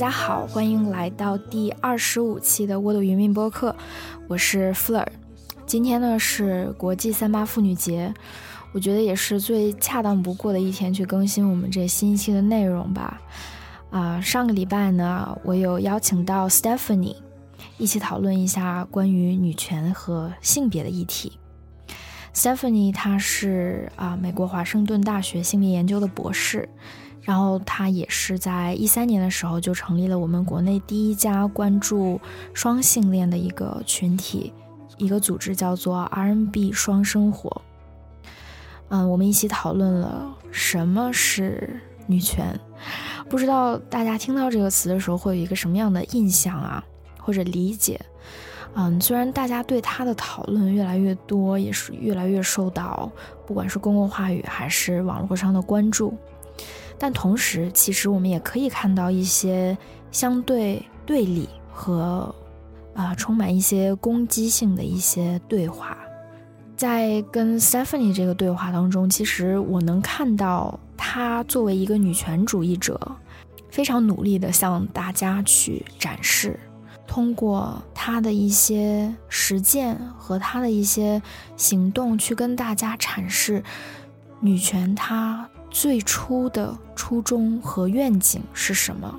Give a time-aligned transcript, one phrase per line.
[0.00, 3.76] 大家好，欢迎来到第二十五期的沃的云命播客，
[4.28, 5.06] 我是 Flur。
[5.66, 8.14] 今天呢是国际三八妇女节，
[8.72, 13.20] 我觉得也是最恰当不过的一天去更新我们这新一期的内容吧。
[13.90, 17.16] 啊，上个礼拜呢，我有邀请到 Stephanie
[17.76, 21.38] 一起讨论一下关于女权和性别的议题。
[22.34, 26.66] Stephanie 她是啊美国华盛顿大学性别研究的博士。
[27.22, 32.20] 然后他也是在一三年的时候就成立了我们国内第一家关注
[32.54, 34.52] 双性恋的一个群体，
[34.96, 37.62] 一个组织叫做 RNB 双生活。
[38.88, 42.58] 嗯，我们一起讨论了什么是女权。
[43.28, 46.82] 不知道大家听到这个词的时候会有一个什么样的印象啊，
[47.18, 48.00] 或者理解？
[48.74, 53.10] 嗯，虽然大家对它的讨论越来越多，也是越来越受到
[53.46, 56.16] 不管是公共话语还是网络上的关注。
[57.02, 59.76] 但同时，其实我们也可以看到一些
[60.12, 62.32] 相对对立和
[62.94, 65.96] 啊充满一些攻击性的一些对话。
[66.76, 73.00] 在跟 Stephanie 这个对话当中，其实我能看到她作为一个女权主义者，
[73.70, 76.60] 非常努力的向大家去展示，
[77.06, 81.20] 通过她的一些实践和她的一些
[81.56, 83.64] 行动，去跟大家阐释
[84.40, 85.48] 女权它。
[85.70, 89.18] 最初的初衷和愿景是什么？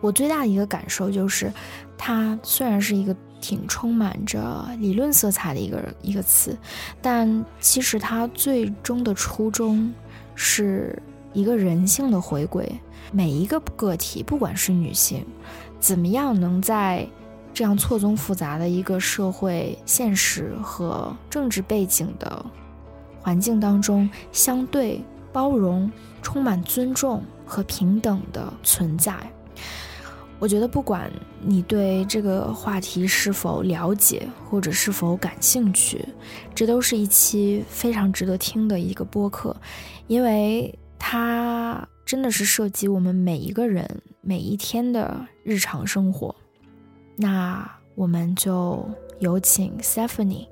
[0.00, 1.52] 我最大的一个感受就是，
[1.98, 6.56] 它虽然是一个挺充满着理论色彩的一个一个词，
[7.02, 9.92] 但其实它最终的初衷
[10.34, 11.00] 是
[11.32, 12.70] 一个人性的回归。
[13.12, 15.24] 每一个个体，不管是女性，
[15.78, 17.06] 怎么样能在
[17.52, 22.44] 这样错综复杂的一个社会现实和政治背景的
[23.20, 25.04] 环境当中，相对。
[25.36, 25.92] 包容、
[26.22, 29.14] 充满尊重和平等的存在，
[30.38, 36.02] 我觉得不管你对这个话题是否了解或者是否感兴趣，
[36.54, 39.54] 这都是一期非常值得听的一个播客，
[40.06, 43.86] 因为它真的是涉及我们每一个人
[44.22, 46.34] 每一天的日常生活。
[47.14, 50.46] 那我们就有请 Stephanie。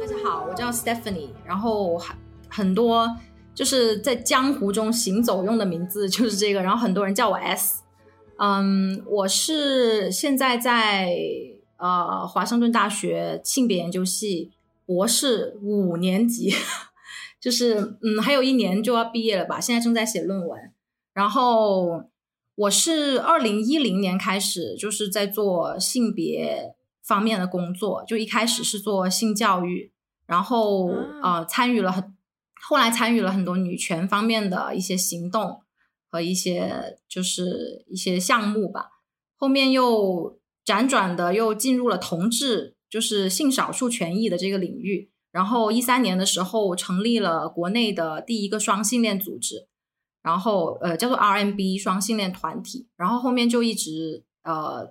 [0.00, 2.00] 大家好，我叫 Stephanie，然后
[2.48, 3.08] 很多
[3.54, 7.82] 就是在江湖中行走用的名字就是这个，然后很多人叫我 S。
[8.38, 11.12] 嗯，我是现在在
[11.76, 14.52] 呃华盛顿大学性别研究系
[14.86, 16.52] 博士五年级，
[17.40, 20.72] 就是嗯还有一年就要毕业了吧，现在正在写论文。
[21.12, 22.04] 然后
[22.58, 26.74] 我是二零一零年开始就是在做性别
[27.04, 29.92] 方面的工作，就一开始是做性教育。
[30.26, 30.88] 然后
[31.22, 32.16] 呃，参与了很，
[32.60, 35.60] 后来参与了很多女权方面的一些行动
[36.10, 38.88] 和一些就是一些项目吧。
[39.36, 45.12] 后面又辗转的又进入了同志，就是性少数权益的这个领域。
[45.30, 49.68] 然后一三年的时候成立了国内的第一个双性恋组织，
[50.28, 52.86] 然后呃叫做 RMB 双性恋团体。
[52.96, 54.90] 然后后面就一直呃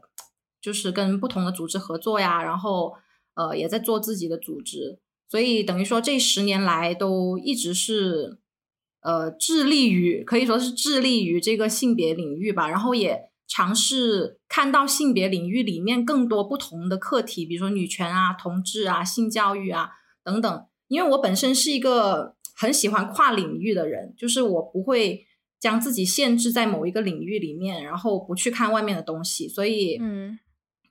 [0.60, 2.94] 就是跟不同的组织合作呀，然后
[3.36, 5.00] 呃也在做自己的组织。
[5.30, 8.40] 所以等于说，这十年来都一直是，
[9.02, 12.70] 呃，致力于可以说是致力于这个性别领域吧。
[12.70, 19.90] 然后也尝试看到性别领域里面更多不同的课题，比如说女权啊、同志啊、性教育啊
[20.24, 20.66] 等等。
[20.88, 25.27] 因为我本身是一个很喜欢跨领域的人，就是我不会
[25.60, 29.48] 将自己限制在某一个领域里面，然后不去看外面的东西。
[29.48, 30.40] 所以，嗯，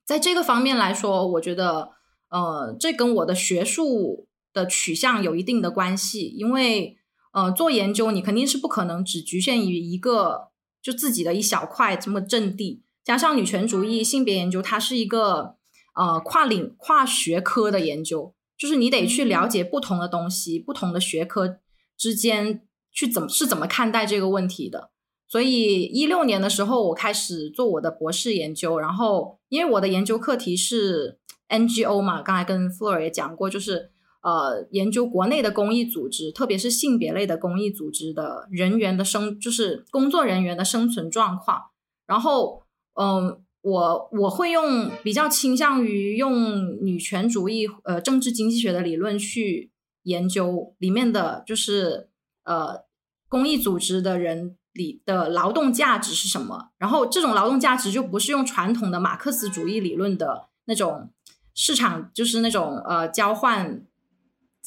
[0.05, 1.91] 在这个方面来说，我觉得，
[2.31, 4.27] 呃，这跟我的学术。
[4.57, 6.97] 的取向有一定的关系，因为
[7.35, 10.49] 呃，做研究你肯定是不可能只局限于一个
[10.81, 12.83] 就自己的一小块这么阵地。
[13.05, 15.57] 加上女权主义、性别研究，它是一个
[15.95, 21.59] 呃跨领跨学科的研究，就是你得去了解不同的东西，不同的学科
[21.99, 22.66] 之间
[22.97, 24.91] 去怎么是怎么看待这个问题的。
[25.29, 33.93] 所以一六年的时候，我开始做我的博士研究，然后因为我的研究课题是 NGO 嘛，刚才跟 Flor 也讲过，就是。
[34.23, 41.67] 呃，研究国内的公益组织，特别是性别类的公益组织的人员的生，就是工作人员的生存状况。
[42.09, 42.65] 然后，
[42.95, 49.71] 嗯，我我会用比较倾向于用女权主义呃政治经济学的理论去
[50.03, 52.09] 研究里面的就是
[52.43, 52.81] 呃
[53.29, 56.71] 公益组织的人里的劳动价值是什么？
[56.79, 61.11] 然后这种劳动价值就不是用传统的马克思主义理论的那种
[61.55, 63.85] 市场，就是那种呃交换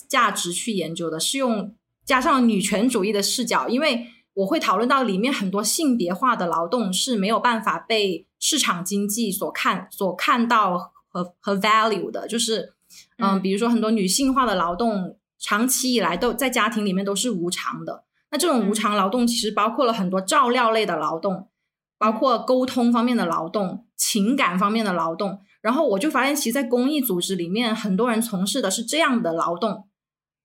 [0.07, 12.73] 价值去研究的，是用加上女权主义的视角，因为我会讨论到里面很多性别化的劳动是没有办法被市场经济所看所看到和和 value 的，就是
[13.17, 18.05] 嗯，比如说很多女性化的劳动，长期以来都在家庭里面都是无偿的。
[18.31, 21.49] 那这种无偿劳动其实包括了很多照料类的劳动，
[21.97, 25.39] 包括沟通方面的劳动、情感方面的劳动。
[25.61, 29.89] 然后我就发现，其实，在公益组织里面，很多人从事的是这样的劳动。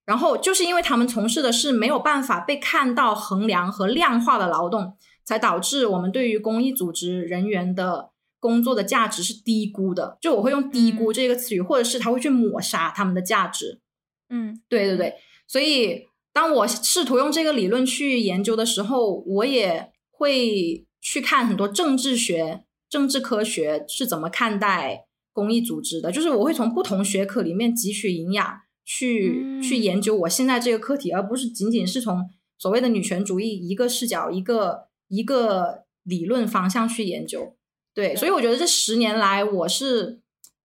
[0.06, 8.10] 然后就是因为他们从事的是没有办法被看到、衡量和量化的劳动，才导致我们对于公益组织人员的
[8.40, 10.18] 工作的价值是低估的。
[10.20, 13.80] 就我会用“低估”这个词语，或者是他会去抹杀他们的价值。
[14.30, 15.14] 嗯，对对对，
[15.46, 16.08] 所以。
[16.34, 26.10] 当我试图用这个理论去研究的时候，我也会去看很多政治学、政治科学是怎么看待公益组织的。
[26.10, 32.28] 就是我会从不同学科里面汲取营养，去去研究我现在这个课题，而不是仅仅是从
[32.58, 37.54] 所谓的女权主义一个视角、一个一个理论方向去研究。
[37.94, 40.18] 对，所以我觉得这十年来，我是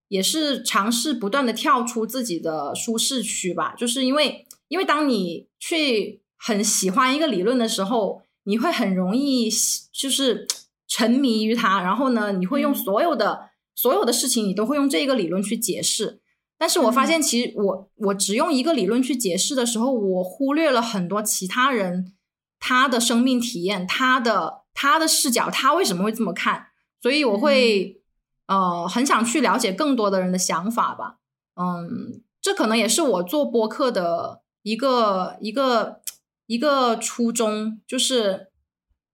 [0.07, 4.47] 也是尝试不断的跳出自己的舒适区吧，就是因为。
[4.69, 9.49] 因为当你去很喜欢一个理论的时候，你会很容易
[9.91, 10.47] 就是
[10.87, 16.21] 沉迷于它，然后呢，你会用所有的所有的事情，你都会用这个理论去解释。
[16.57, 22.13] 但是我发现，其实我我只用一个理论去解释的时候，我忽略了很多其他人
[22.59, 26.67] 他的生命体验、他的他的视角，他为什么会这么看？
[27.01, 28.01] 所以我会
[28.47, 31.17] 呃很想去了解更多的人的想法吧。
[31.55, 34.41] 嗯，这可能也是我做播客的。
[34.61, 36.01] 一个一个
[36.45, 38.51] 一个初衷，就是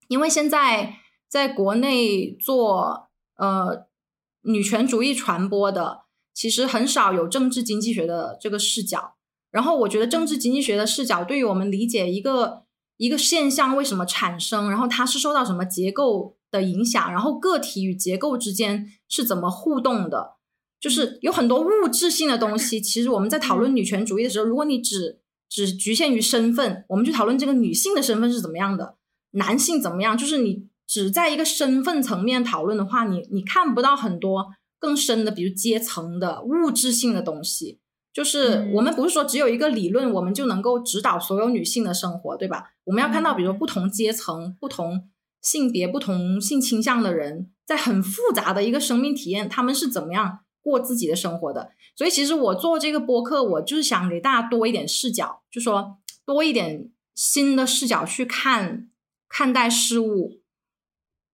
[0.08, 0.96] 因为现在
[1.28, 3.86] 在国内做呃
[4.42, 6.02] 女权主义传播的，
[6.34, 9.16] 其实很少有政治经济学的这个视角。
[9.52, 12.64] 然后我觉得政治经济学的视角对于我们理解一个
[12.98, 20.36] 一个现象为什么产生，然后它是受到什么结构的影响，然后个体与结构之间是怎么互动的，
[20.80, 22.82] 就是有很多物质性的东西。
[22.82, 28.96] 其实我们在讨论女权主义的时候，如果你只只局限于身份，我们去讨论这个女性的身份是怎么样的，
[29.32, 30.18] 男性怎么样？
[30.18, 34.48] 就是你只在一个身份层面讨论的话，你你看不到很多
[34.80, 37.80] 更深的，比如阶层的物质性的东西。
[38.14, 42.72] 就是我们不是说只有一个理论，我们就能够指导所有女性的生活，对吧？
[42.86, 45.10] 我们要看到，比如说不同阶层、不同
[45.42, 51.72] 性别、不同性倾向的人，在很复杂的一个生命体验，他们是怎么样过自己的生活的。
[51.96, 58.90] 所以其实我做这个播客，我就是想给大家多一点视角，就说多一点新的视角去看
[59.30, 60.42] 看待事物。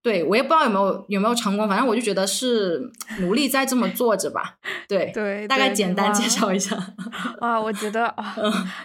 [0.02, 2.90] 对我也不知道有没有有没有成功，反正我就觉得是
[3.20, 4.58] 努力在这么做着吧。
[4.88, 6.76] 对对，大概简单介绍一下。
[7.40, 8.34] 哇，我觉得 啊，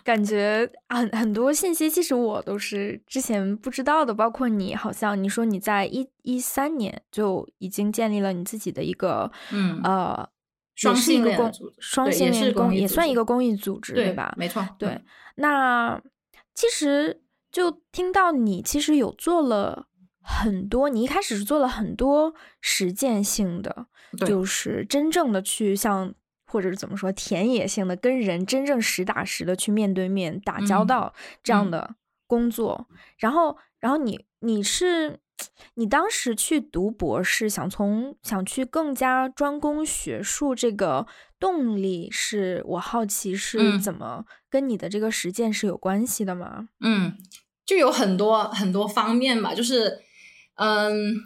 [0.04, 10.30] 感觉很很多信息其实我都是之前不知道的，包括你，好像你说你在一一三年就已经建立了你自己的一个嗯呃。
[10.78, 14.34] 双性恋公双性恋公也算一个公益组织，对吧？
[14.38, 14.66] 没错。
[14.78, 15.02] 对，
[15.36, 16.00] 那
[16.54, 19.88] 其实就听到你其实有做了
[20.22, 23.88] 很多，你一开始是做了很多实践性的，
[24.26, 26.14] 就是真正的去像
[26.46, 31.96] 或者是怎么说田野性的跟人真正实打实的去面对面打交道这样的
[32.28, 32.88] 工作。
[33.18, 35.20] 然后，然后你你是。
[35.76, 41.06] 你当时去读博士，想从想去更加专攻学术，这个
[41.40, 46.70] 动力是我好奇是怎么跟你的这个实践是有关系的吗？
[46.80, 47.18] 嗯，
[47.66, 50.00] 就有很多很多方面吧，就是
[50.56, 51.18] 嗯，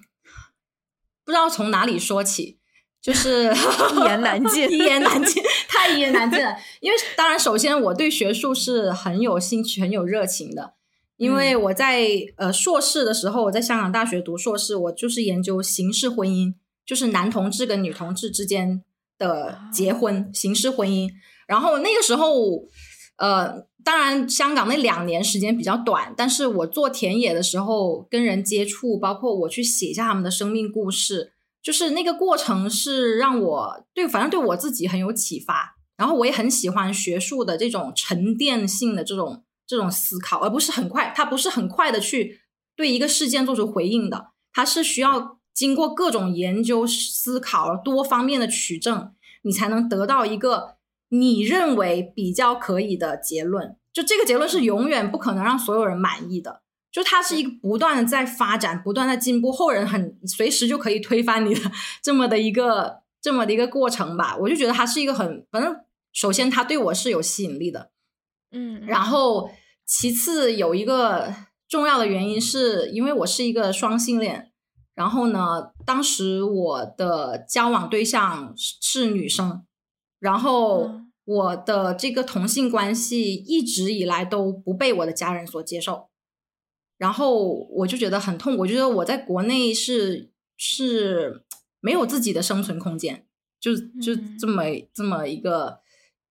[1.23, 2.59] 不知道从哪里说起，
[3.01, 3.45] 就是
[3.95, 6.57] 一言难尽，一言难尽，太一言难尽了。
[6.81, 10.73] 因为当然，首先我对学术是很有兴趣、很有热情的。
[11.21, 12.03] 因为我在
[12.37, 18.81] 呃硕士的时候，我在香港大学读硕士，我就是研究形式婚姻，就是男同志跟女同志之间
[19.19, 21.11] 的结婚形式婚姻。
[21.45, 22.63] 然后那个时候，
[23.17, 35.77] 呃，当然香港那两年时间比较短，但是我做田野的时候跟人接触，包括我去写下他们的生命故事，就是那个过程是让我对，反正对我自己很有启发。
[35.95, 39.43] 然后我也很喜欢学术的这种沉淀性的这种。
[39.71, 42.41] 这种思考，而不是很快，他不是很快的去
[42.75, 49.13] 对一个事件做出回应的，他是需要经过各种研究、思考、多方面的取证，
[49.43, 50.75] 你才能得到一个
[51.07, 53.77] 你认为比较可以的结论。
[53.93, 56.63] 就这个结论是永远不可能让所有人满意的。
[56.91, 61.71] 就它是一个不断的在发展、不断在进步，后人很随时就可以推翻你的
[62.03, 64.35] 这么的一个这么的一个过程吧。
[64.37, 65.73] 我就觉得它是一个很，反正
[66.11, 67.91] 首先它对我是有吸引力的，
[68.51, 69.49] 嗯，然后
[69.93, 71.35] 其次有一个
[71.67, 74.53] 重要的原因是因为我是一个双性恋，
[74.95, 79.65] 然后呢，当时我的交往对象是女生，
[80.19, 81.01] 然后。
[81.23, 86.09] 我的这个同性关系一直以来都不被我的家人所接受，
[86.97, 88.57] 然后我就觉得很痛。
[88.57, 91.45] 我觉得我在国内是是
[91.79, 93.27] 没有自己的生存空间，
[93.59, 95.79] 就就这么这么一个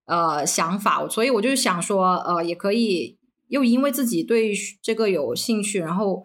[0.07, 1.09] 呃想法。
[1.09, 3.20] 所以我就想说，呃，也可以
[3.51, 4.53] 又因为自己对
[4.83, 6.25] 这个有兴趣，然后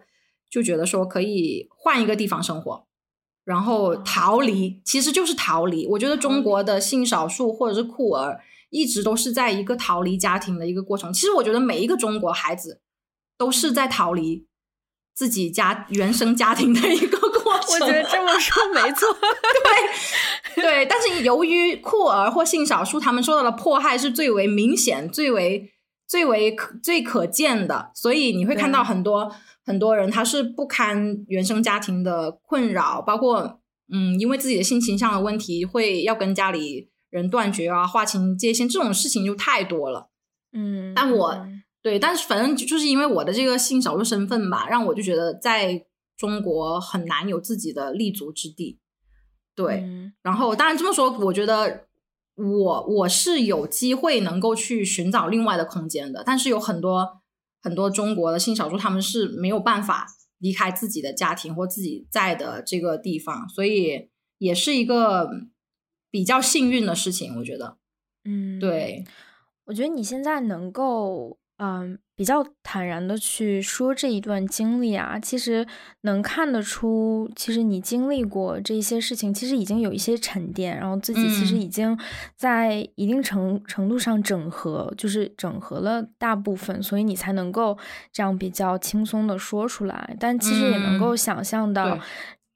[0.50, 2.86] 就觉得说可以换一个地方生活。
[3.44, 5.86] 然后逃离，其实就是逃离。
[5.86, 8.40] 我觉得中国的性少数或者是酷儿，
[8.70, 11.12] 一直都是在一个逃离家庭的一个过程。
[11.12, 12.80] 其实我觉得每一个中国孩子
[13.38, 14.48] 都是在逃离
[15.14, 17.70] 自己家原生家庭的一个过程。
[17.74, 19.06] 我觉得这么说没错，
[20.56, 20.86] 对对。
[20.86, 25.72] 但是由于酷儿或性少数，他们受到的迫害是最为明显、最为
[26.06, 29.32] 最为可最可见的，所以你会看到很多。
[29.68, 33.58] 很多人他是不堪原生家庭的困扰，包括
[33.92, 40.08] 嗯，因为自己的性倾向的问题，会要跟家里人断绝啊，划清界限，这种事情就太多了。
[40.52, 41.44] 嗯，但我
[41.82, 45.84] 对，但是反正就是因为我的这个性少数身份吧，让我就觉得在
[46.16, 48.78] 中国很难有自己的立足之地。
[49.56, 49.84] 对，
[50.22, 51.85] 然后当然这么说，我觉得
[52.36, 57.22] 我我是有机会能够去寻找另外的空间的，但是有很多。
[57.62, 60.06] 很多中国的性少数，他们是没有办法
[60.38, 65.28] 离开自己的家庭或自己在的这个地方，所以也是一个
[66.08, 67.78] 比较幸运的事情，我觉得。
[68.24, 69.04] 嗯，对，
[69.64, 71.40] 我觉得你现在能够。
[71.56, 75.66] 嗯，比较坦然的去说这一段经历啊，其实
[76.00, 81.96] 能看得出，其实你经历过这些事情，其实已经有一些沉淀，然后自己其实已经
[82.34, 87.76] 在一定程程度上整合，就是整合了大部分，所以你才能够
[88.10, 90.16] 这样比较轻松的说出来。
[90.18, 91.98] 但其实也能够想象到，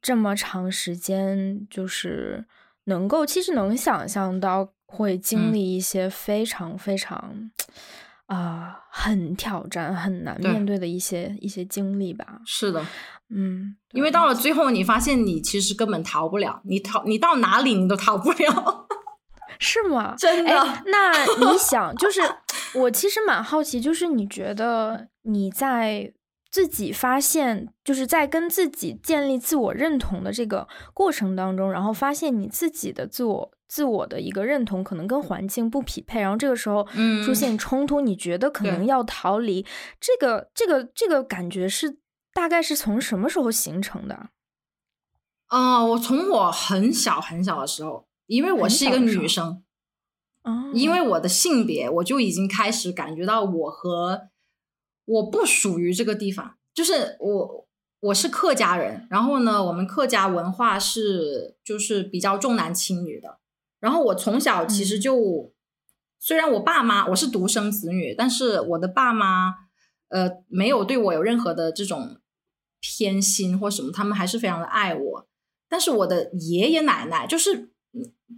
[0.01, 2.47] 这么长时间，就是
[2.85, 7.51] 能够，其实能想象到会经历一些非常非常。
[8.31, 12.41] 啊，很挑战、很难面对的一些一些经历吧。
[12.47, 12.81] 是的，
[13.29, 18.87] 嗯，因为到了最后，你发现你其实根本逃不了，你逃你到哪里你都逃不了，
[19.59, 20.15] 是吗？
[20.17, 20.53] 真的？
[20.87, 21.11] 那
[21.41, 22.21] 你 想，就是
[22.75, 26.13] 我其实蛮好奇，就是你觉得你在
[26.53, 33.53] 自己发现，就是在跟自己建立自我认同的这个过程当中，然后发现你自己的自我。
[33.71, 36.85] 自我的一个认同可能跟环境不匹配，然后这个时候
[37.25, 39.65] 出现冲突，你觉得可能要逃离，
[40.01, 42.01] 这个这个这个感觉是
[42.35, 44.31] 大概是从什么时候形成的？
[45.47, 49.63] 啊，我从我很小很小的时候，因为我是一个女生，
[50.43, 54.31] 哦，因为我的性别，我就已经开始感觉到我和
[55.05, 57.69] 我不属于这个地方，就是我
[58.01, 63.40] 我是客家人，然后呢，我们客家文化是就是比较重男轻女的。
[63.81, 65.55] 然后我从小其实就，
[66.19, 69.55] 虽然我爸妈我是独生子女，但是我的爸妈
[70.11, 72.19] 呃没有对我有任何的这种
[72.79, 75.29] 偏心或什么，他们还是非常的爱我。
[75.67, 77.71] 但是我的爷爷奶奶就是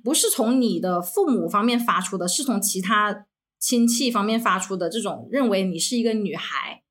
[0.05, 3.27] 不是从你的父母方面发出的，是从其他
[3.59, 6.85] 亲戚方面发出的这种认为你是一个女孩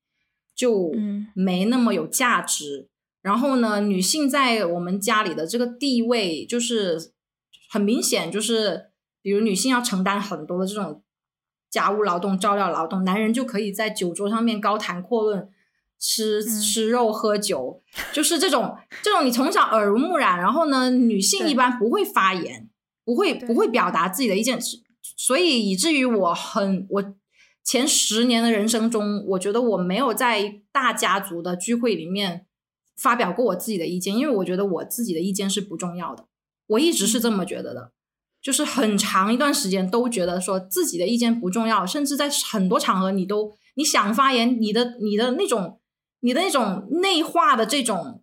[0.54, 0.92] 就
[1.34, 2.90] 没那么有价值。
[3.22, 7.12] 然后呢，女性在我们家里的这个地位就是。
[7.72, 8.90] 很明显，就是
[9.22, 11.02] 比如女性要承担很多的这种
[11.70, 15.48] 家务劳动、照料劳动，男人就可以在酒桌上面高谈阔论，
[15.98, 17.80] 吃吃肉喝酒，
[18.12, 20.38] 就是这种这种你从小耳濡目染。
[20.38, 22.68] 然后呢，女性一般不会发言，
[23.06, 24.58] 不会不会表达自己的意见，
[25.16, 27.14] 所以以至于我很我
[27.64, 32.44] 前十年的人生中，我觉得我没有在大家族的聚会里面
[32.98, 36.26] 发表过我自己的意见，因为我觉得我自己的意见是不重要的。
[36.66, 37.92] 我一直是这么觉得的，
[38.40, 45.80] 就是很长一段时间都觉得说自己的意见不重要，甚至在很多场合你都你想发言，你的你的那种
[46.20, 48.22] 你的那种内化的这种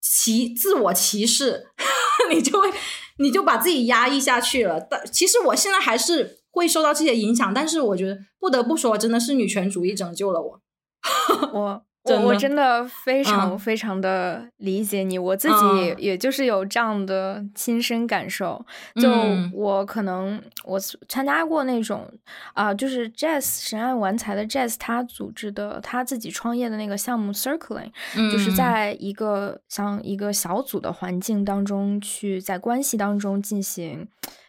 [0.00, 1.68] 歧自我歧视，
[2.30, 2.70] 你就会
[3.18, 4.80] 你就把自己压抑下去了。
[4.80, 10.60] 但其实我现在还是会受到这些影响，但是我觉得不得不说，真的是女权主义拯救了我。
[11.52, 18.64] 我我我真的非常非常的理解你，我自己也就是有这样的亲身感受。
[19.00, 19.10] 就
[19.52, 22.06] 我可能我参加过那种
[22.52, 27.90] 啊，就是 Jazz 神爱玩财的 Jazz 他组织的他自己创业的那个项目 Circling，
[28.30, 34.06] 就是在一个像一个小组的环境当中去在关系当中进行。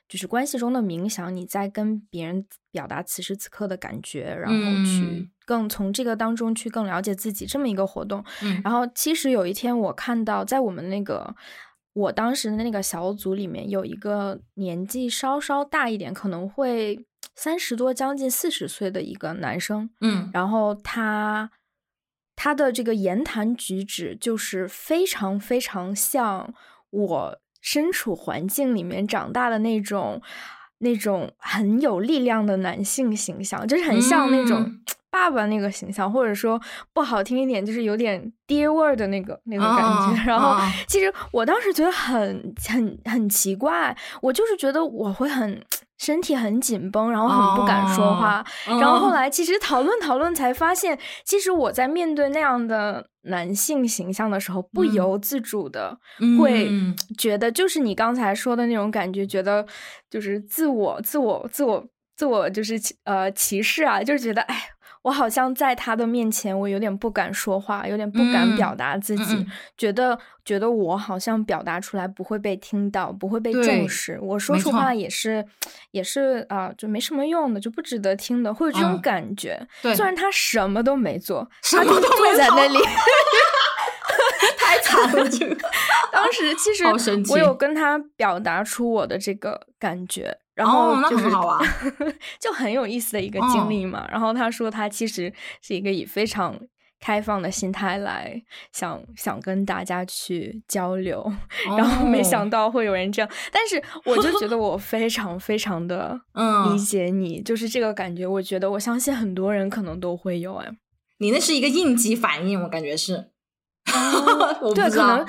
[0.07, 8.24] 就是关系中的冥想，你在跟别人表达此时此刻的感觉，然后去更从这个当中去更了解自己这么一个活动。
[8.63, 11.35] 然后其实有一天我看到，在我们那个
[11.93, 17.03] 我当时的那个小组里面，有一个年纪稍稍大一点，可能会
[17.35, 19.89] 三十多将近四十岁的一个男生。
[20.01, 21.50] 嗯，然后他
[22.35, 26.53] 他的这个言谈举止就是非常非常像
[26.91, 27.41] 我。
[27.65, 30.22] 身处环境里面长大的那种，
[30.77, 34.79] 那种很有力量的男性形象，就是很像那种
[35.10, 36.62] 爸爸那个形象，或者说
[36.93, 40.24] 不好听一点，就是有点爹味儿的那个那个感觉。
[40.27, 40.55] 然后，
[40.88, 45.60] 其实我当时觉得很很很奇怪，我就是觉得我会很。
[45.98, 48.46] 身体很紧绷，然后很不敢说话。
[48.66, 55.98] 然后后来其实讨论讨论，才发现，其实我在面对那样的男性形象的时候，不由自主的
[56.40, 56.70] 会
[57.18, 59.66] 觉得，就是你刚才说的那种感觉，觉得
[60.10, 61.86] 就是自我、自我、自我、
[62.16, 64.70] 自我，就是呃歧视啊，就是觉得哎。
[65.05, 69.45] 我好像在他的面前，我有点不敢说话，有点不敢表达自己，
[69.77, 74.17] 觉得觉得我好像表达出来不会被听到，不会被重视。
[74.19, 75.45] 我说出话也是，
[75.91, 79.67] 也是啊，就没什么用的，就不值得听的，会有这种感觉。
[79.95, 82.79] 虽然他什么都没做，什么都坐在那里，
[84.58, 85.30] 太惨了。
[85.30, 85.56] 这个
[86.12, 86.84] 当时其实
[87.32, 90.38] 我有跟他表达出我的这个感觉。
[90.55, 91.25] 然后就是，
[92.40, 94.07] 就很有意思的一个经历嘛。
[94.09, 96.57] 然后他说，他其实是一个以非常
[96.98, 101.29] 开放的心态来想想跟大家去交流，
[101.77, 103.29] 然后没想到会有人这样。
[103.51, 106.18] 但是我就觉得我非常非常的
[106.72, 108.25] 理解你，就是这个感觉。
[108.25, 110.55] 我觉得我相信很多人可能都会有。
[110.55, 110.72] 哎，
[111.18, 113.31] 你那是一个应激反应，我感觉是。
[114.74, 115.25] 对，可能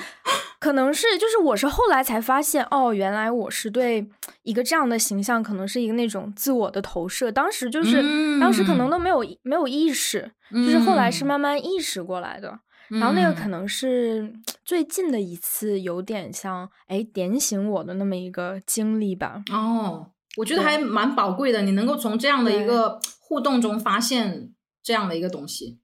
[0.59, 4.07] 可能是，就是我是后来才发现，哦，原来我是对
[4.43, 7.31] 一个这样的形象，可能是一个那种自我的投射。
[7.31, 8.01] 当时就是，
[8.39, 12.59] 当时可能都没有没有意识，就是后来是慢慢意识过来的。
[12.89, 19.43] 然后那个可能是最近的一次，有点像哎点醒我的那么一个经历吧。
[19.51, 24.51] 哦，我觉得还蛮宝贵的，你能够从这样的一个互动中发现
[24.81, 25.79] 这样的一个东西。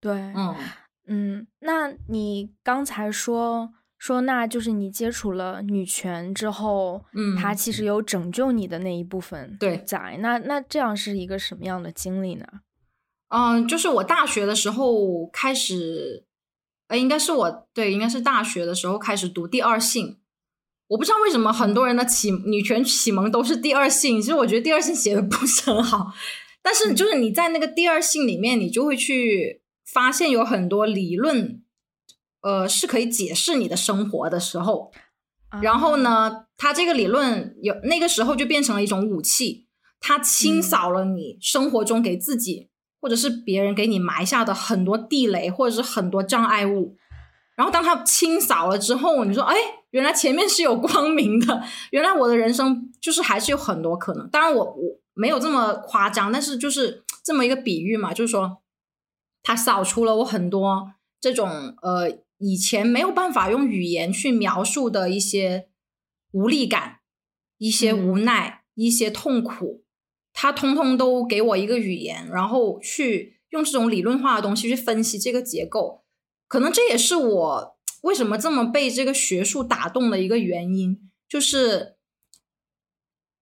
[0.00, 0.56] 对，嗯。
[1.06, 12.46] 嗯，那你刚才说说，那就是你接触了女权之后，嗯，它其实有拯救你的那一部分，对，在那那这样是一个什么样的经历呢？
[13.30, 16.24] 嗯，就是我大学的时候开始，
[16.86, 20.06] 呃，应该是我对，应该是大学的时候开始读《第二性》，
[20.86, 26.12] 我不知道为什么很多人的启女权启蒙都是《第二性》，其实我觉得《第二性》写的不是很好，
[26.62, 29.61] 但是就是你在那个《第二性》里面，你就会去。
[29.92, 31.62] 发现有很多理论，
[32.40, 34.90] 呃，是可以解释你的生活的时候，
[35.60, 39.66] 然后呢，它这个理论有那个时候就变成了一种武器，
[40.00, 42.70] 它清扫了你生活中给自己
[43.02, 46.96] 或者是别人给你埋下的很多地雷或者是很多障碍物，
[47.54, 49.54] 然后当它清扫了之后，你说，哎，
[49.90, 54.26] 原来前面是有光明的，原来我的人生就是还是有很多可能。
[54.30, 58.61] 当然我我没有这么夸张，但是就是这么一个比喻嘛，就是说。
[59.42, 65.68] 它扫除了我很多这种呃以前没有办法用语言去描述的一些
[66.32, 67.00] 无力感、
[67.58, 69.84] 一些无奈、一些痛苦，
[70.32, 76.04] 它通通都给我一个语言，然后去用这种理论化的东西去分析这个结构。
[76.48, 81.96] 可能这也是我为什么这么被这个学术打动的一个原因，就是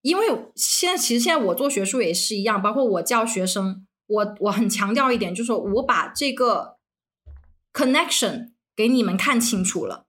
[0.03, 3.87] 因为现在其实现在我做学术也是一样，包括我教学生。
[4.11, 6.77] 我我很强调一点，就是说我把这个
[7.73, 10.07] connection 给你们看清楚了，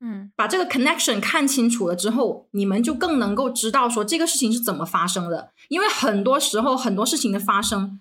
[0.00, 5.52] 嗯，把这个 connection 看清楚了之后，你们就更能够知道说这个事情是怎么发生的。
[5.68, 8.00] 因为很多时候很多事情的发生，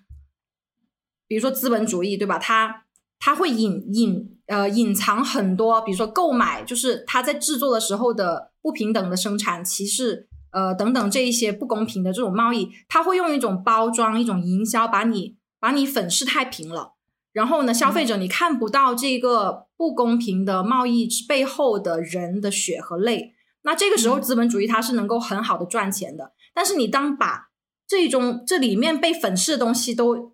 [1.27, 2.37] 比如说资本主义，对吧？
[2.37, 2.85] 它
[3.19, 10.29] 它会隐隐呃隐藏很多，比如说购买，就是它在制作的时候的不平等的生产歧视。
[10.57, 16.95] 呃，等等，这一些不公平的这种贸易，他会用一种包装、一种营销，把你把你粉饰太平了。
[17.31, 23.35] 然后呢，消费者你看不到这个不公平的贸易背后的人的血和泪。
[23.61, 26.33] 那这个时候，资本主义它是能够很好的赚钱的。
[26.55, 27.49] 但是你当把
[27.87, 30.33] 这种这里面被粉饰的东西都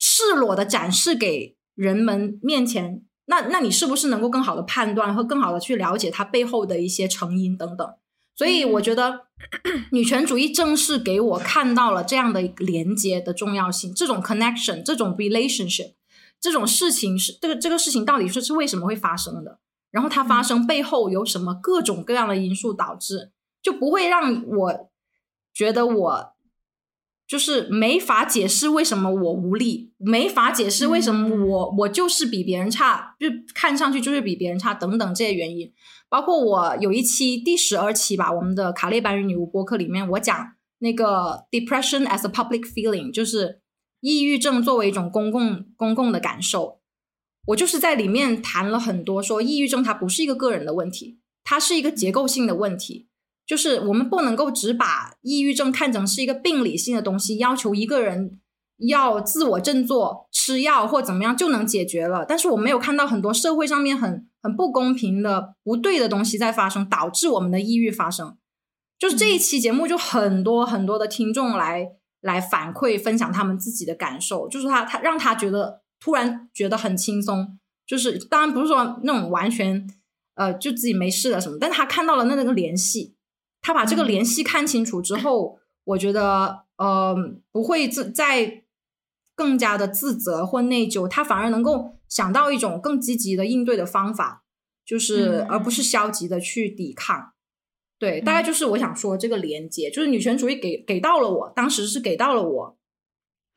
[0.00, 7.88] 赤裸的展示给人们面前，那那你是不是能够更好的判断和更好的去了解它背后的一些成因等等？
[8.34, 9.26] 所以我觉得
[9.92, 15.94] 女权主义正是给我看到了这样的连接的重要性，这种 connection，这种 relationship，
[16.40, 19.58] 这种事情是这个这个事情到底是是为什么会发生的？
[19.90, 23.30] 然后它发生背后有什么各种各样的因素导致，
[23.62, 24.90] 就不会让我
[25.52, 26.31] 觉得我。
[27.32, 35.72] 就是没法解释为什么我无力，没法解释为什么我我就是比别人差，就看上去就是比别人差等等这些原因。
[36.10, 43.62] 包括我有一期第十二期吧，我们的卡列班与女巫播客里面，我讲那个 depression as a public feeling，就是
[44.02, 46.80] 抑郁症作为一种公共公共的感受。
[47.46, 53.08] 我就是在里面谈了很多，说抑郁症它不是一个个人的问题，它是一个结构性的问题。
[53.44, 58.40] 就是我们不能够只把抑郁症看成是一个病理性的东西，要求一个人
[58.78, 62.24] 要自我振作、吃药或怎么样就能解决了。
[62.24, 68.36] 但是我没有看到很多社会上面很很不公平的、不对的东西在发生，导致我们的抑郁发生。
[68.98, 71.88] 就是这一期节目，就很多很多的听众来
[72.20, 77.58] 来反馈分享他们自己的感受，就是他他让他觉得突然觉得很轻松。
[77.84, 79.86] 就是当然不是说那种完全
[80.36, 83.16] 呃就自己没事了什么，但他看到了那那个联系。
[83.62, 87.14] 他把这个联系看清楚之后，我觉得呃
[87.52, 88.64] 不会自再
[89.36, 94.44] 更加的自责或内疚，他反而能够想到一种更积极的应对的方法，
[94.84, 97.32] 就是而不是消极的去抵抗。
[97.98, 102.78] 对，大概就是我想说这个连接，就是女权主义给给到了我，当时是给到了我，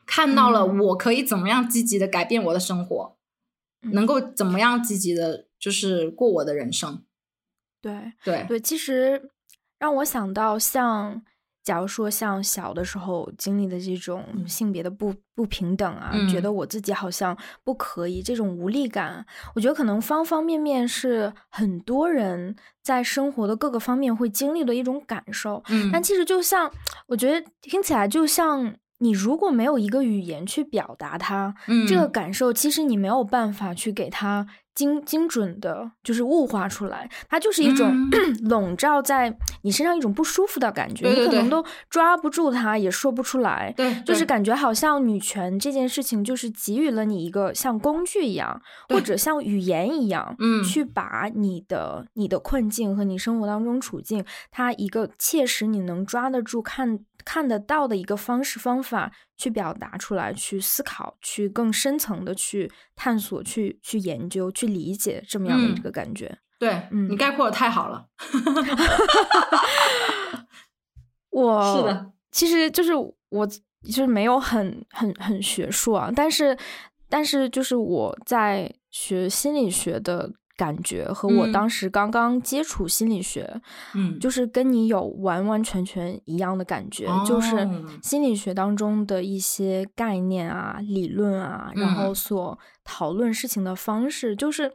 [0.06, 3.18] 看到了我可以怎么样积极的改变我的生活，
[3.92, 7.04] 能够怎么样积极的，就是过我的人生。
[7.82, 9.32] 对对对，其实。
[9.86, 11.22] 让我想到，像
[11.64, 25.64] 假如说像小的时候经历的这种性别的不不平等啊，觉得我自己好像不可以，这种无力感，我觉得可能方方面面是很多人在生活的各个方面会经历的一种感受。
[25.70, 26.72] 嗯，但其实就像
[27.06, 31.54] 我觉得听起来就像你如果没有一个语言去表达它，
[31.88, 34.48] 这个感受其实你没有办法去给它。
[34.76, 38.10] 精精准的，就是物化出来，它就是一种
[38.44, 43.74] 笼罩在你身上一种不舒服的感觉，你可能都抓不住它，也说不出来。
[43.76, 59.12] 对，就是感觉好像女权这件事情，就是给予了你一个像工具一样，或者像语言一样，嗯，去把你的你的困境和你生活当中处境，它一个切实你能抓得住、看看得到的一个方式方法。
[59.38, 66.40] 去表达出来，去思考，去更深层的去探索，去去研究，去理解这么样的一个感觉。
[66.58, 68.08] 对，你概括的太好了。
[71.32, 76.58] 我 是的，其实就是我就是没有很很很学术啊，但是
[77.10, 80.32] 但是就是我在学心理学的。
[80.58, 83.62] 感觉和我当时刚刚接触心理学，
[83.94, 87.68] 嗯，就是跟你有完完全全一样的感觉，就是
[88.02, 94.72] 心理学当中的一些概念啊、理论啊，然后所讨论事情的方式，就是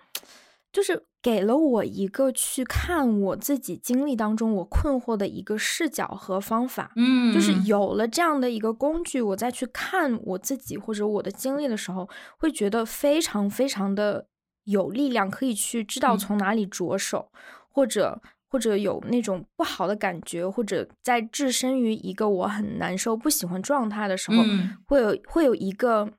[0.71, 14.27] 就是给了我一个去看我自己经历当中我困惑的一个视角和方法，嗯，就是有了这样的一个工具，我再去看我自己或者我的经历的时候，会觉得非常非常的。
[14.65, 17.31] 有力量可以去知道从哪里着手，
[17.69, 24.43] 或者或者有那种不好的感觉，或者在置身于一个我很难受、不喜欢状态的时候，
[24.87, 26.13] 会有会有一个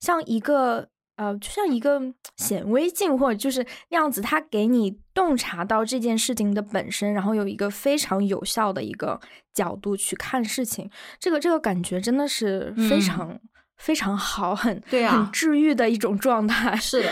[0.00, 2.00] 像一个呃，就像一个
[2.36, 9.20] 显微镜，或者就是那样子，它给你洞察到这件事情的本身，然后有一个非常有效的一个
[9.52, 10.90] 角度去看事情。
[11.18, 13.38] 这个这个感觉真的是非常
[13.76, 16.74] 非常好，很对啊，很治愈的一种状态。
[16.76, 17.10] 是的。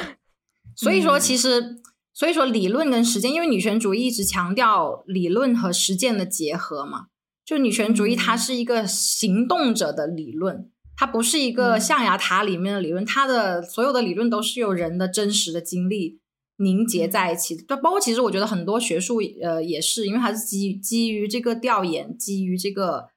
[0.83, 1.77] 所以说，其实，
[2.15, 7.09] 所以说，理论跟实践，因为女权主义一直强调理论和实践的结合嘛。
[7.45, 13.05] 就女权主义，它是一个行动者的理论，它不是一个象牙塔里面的理论。
[13.05, 16.21] 它的所有的理论都是由人的真实的经历
[16.57, 17.77] 凝结在一起的。
[17.77, 23.09] 包括其实我觉得很多学术，呃，也是因为它是基基于这个调研，基于这个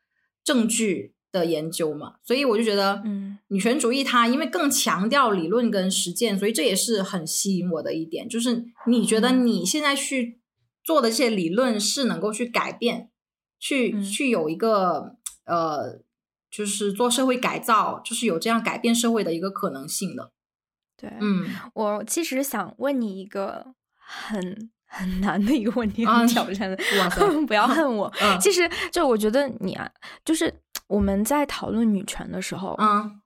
[0.43, 1.12] 证据。
[1.33, 8.29] 的研究嘛，所以我就觉得，嗯，女权主义它因为更强调理论跟实践，所以这也是很吸引我的一点。
[8.29, 10.39] 就是你觉得你现在去
[10.83, 13.09] 做的这些理论是能够去改变，
[13.59, 15.15] 去去有一个
[15.45, 15.99] 呃，
[16.51, 20.31] 就是做社会改造，就是有这样改变社会的一个可能性的。
[20.95, 26.77] 对，嗯，我其实想问你一个很很难的一个问题，很挑战的，
[27.47, 28.13] 不要恨我。
[28.39, 29.91] 其实就我觉得你啊，
[30.23, 30.53] 就是。
[30.93, 33.19] 我们在讨论女权的时候，嗯，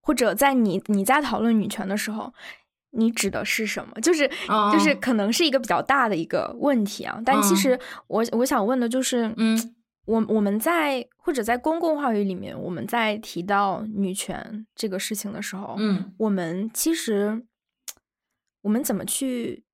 [0.00, 2.32] 或者在你你在讨论女权的时候，
[2.90, 4.00] 你指的是什么？
[4.00, 4.28] 就是
[4.72, 7.20] 就是可能是一个比较大的一个问题啊。
[7.24, 9.74] 但其实我我想问的就是，嗯，
[10.06, 17.46] 我我们在或者在公共话语里面，我们在提到女权这个事情的时候，嗯，我们其实
[18.62, 19.64] 我们怎么去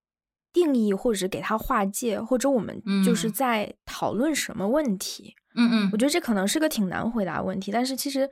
[0.52, 5.34] 定义或者给它划界，或者我们就是在讨论什么问题？
[5.54, 8.28] 嗯嗯，我觉得这可能是个挺难回答问题，但是其实。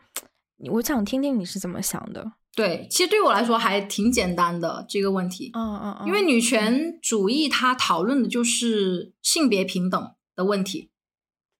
[0.70, 2.32] 我想听听你是怎么想的。
[2.54, 5.50] 对，其实对我来说还挺简单的这个问题。
[5.52, 6.06] 嗯嗯嗯。
[6.06, 10.88] 因为女权主义它讨论的就是性别平等的问题。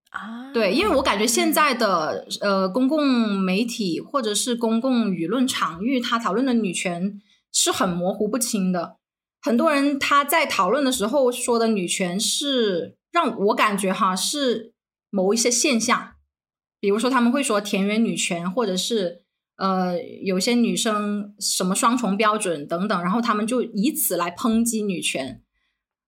[0.09, 0.51] 啊。
[0.55, 7.21] 对，因为我感觉现在的呃公共媒体或者是公共舆论场域，它讨论的女权
[7.53, 8.97] 是很模糊不清的。
[9.43, 14.73] 很多人他在讨论的时候说的女权是让我感觉哈是
[15.17, 16.13] 某一些现象。
[16.79, 19.23] 比如说，他们会说田园女权，或者是
[19.57, 25.43] 呃，有些女生什么双重标准等等，然后他们就以此来抨击女权。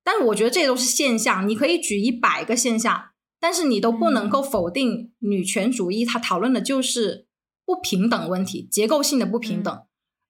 [0.05, 7.27] 但是我觉得这都是现象，你可以举一百个现象，但是你都不能够否定女权主义，它讨论的就是
[7.65, 9.83] 不平等问题，结构性的不平等。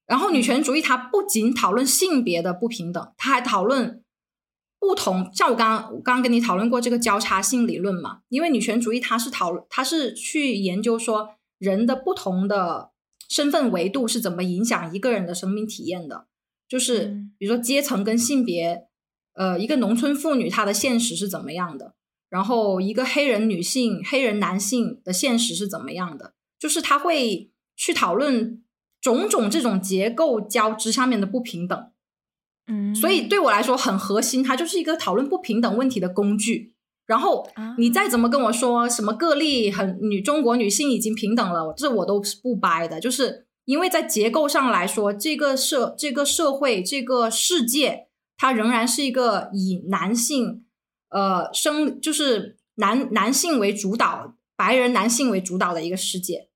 [0.06, 4.04] 然后女权主义它不仅讨论性别的不平等，它还讨论。
[4.80, 8.20] 不同，像我刚刚刚刚跟你讨论过这个交叉性理论嘛？
[8.28, 12.90] 因为女权主义它是讨，它是去研究说人的不同的
[13.28, 16.26] 身份维度是怎么影响一个人的生命体验的，
[16.68, 18.86] 就是比如说阶层跟性别，
[19.34, 21.94] 呃，一个农村妇女她的现实是怎么样的，
[22.30, 28.62] 然后一个黑人女性、黑人男性的现实是怎么样的，就是他会去讨论
[29.00, 31.90] 种种这种结构交织上面的不平等。
[32.68, 36.74] 嗯，所以对我来说很核心，它就是一个讨论不平等问题的工具。
[37.06, 43.00] 然后你再怎么跟我说什么个例很女中国女性已经平等了，这我都是不掰的。
[43.00, 50.66] 就是因为在结构上来说，这个社这个社会这个世界，它仍然是一个以男性
[51.08, 56.50] 呃生就是男男性为主导，白人男性为主导的一个世界。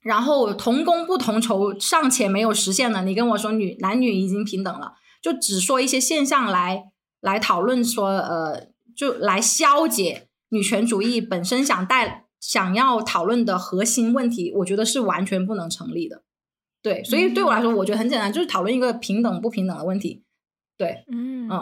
[0.00, 4.94] 然后同工不同酬尚且没有实现呢，你跟我说女男女已经平等了。
[5.24, 16.24] 就只说一些现象来来讨论说，呃，就来消解女权主义本身想带想要讨论的核心问题，我觉得是完全不能成立的。
[16.82, 20.22] 对，所以对我来说，我觉得很简单，就是讨论一个平等不平等的问题。
[20.76, 21.58] 对，嗯嗯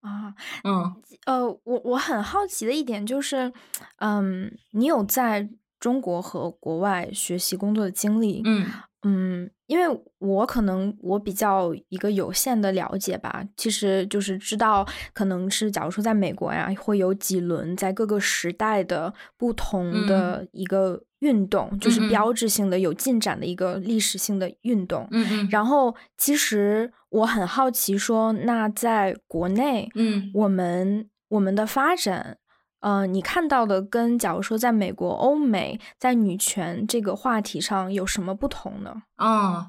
[0.00, 3.52] 啊嗯呃，我我很好奇的一点就是，
[3.98, 8.40] 嗯，你有在中国和国外学习工作的经历？
[8.46, 8.64] 嗯。
[9.08, 25.06] 嗯，因为我可能我比较一个有限的了解吧，其实就是知道，可能是假如说在美国呀，会有几轮在各个时代的不同的一个运动，就是标志性的有进展的一个历史性的运动。
[25.12, 25.48] 嗯嗯。
[25.52, 32.38] 然后，其实我很好奇，说那在国内，嗯，我们我们的发展。
[32.80, 39.02] 呃，你看到的跟假如说在美国、欧美在女权这个话题上有什么不同呢？
[39.16, 39.66] 嗯，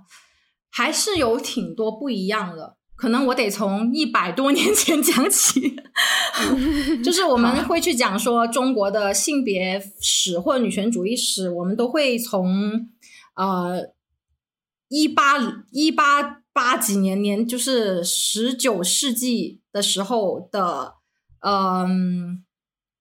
[0.69, 2.75] 还是有挺多不一样的。
[2.95, 5.75] 可能我得从一百多年前讲起，
[7.03, 12.89] 就是我们会去讲说中国的性别史或者女权主义史，我们都会从
[13.35, 13.93] 呃
[14.89, 15.37] 一八
[15.71, 20.95] 一八八几年年，就是十九世纪的时候的，
[21.39, 22.43] 嗯。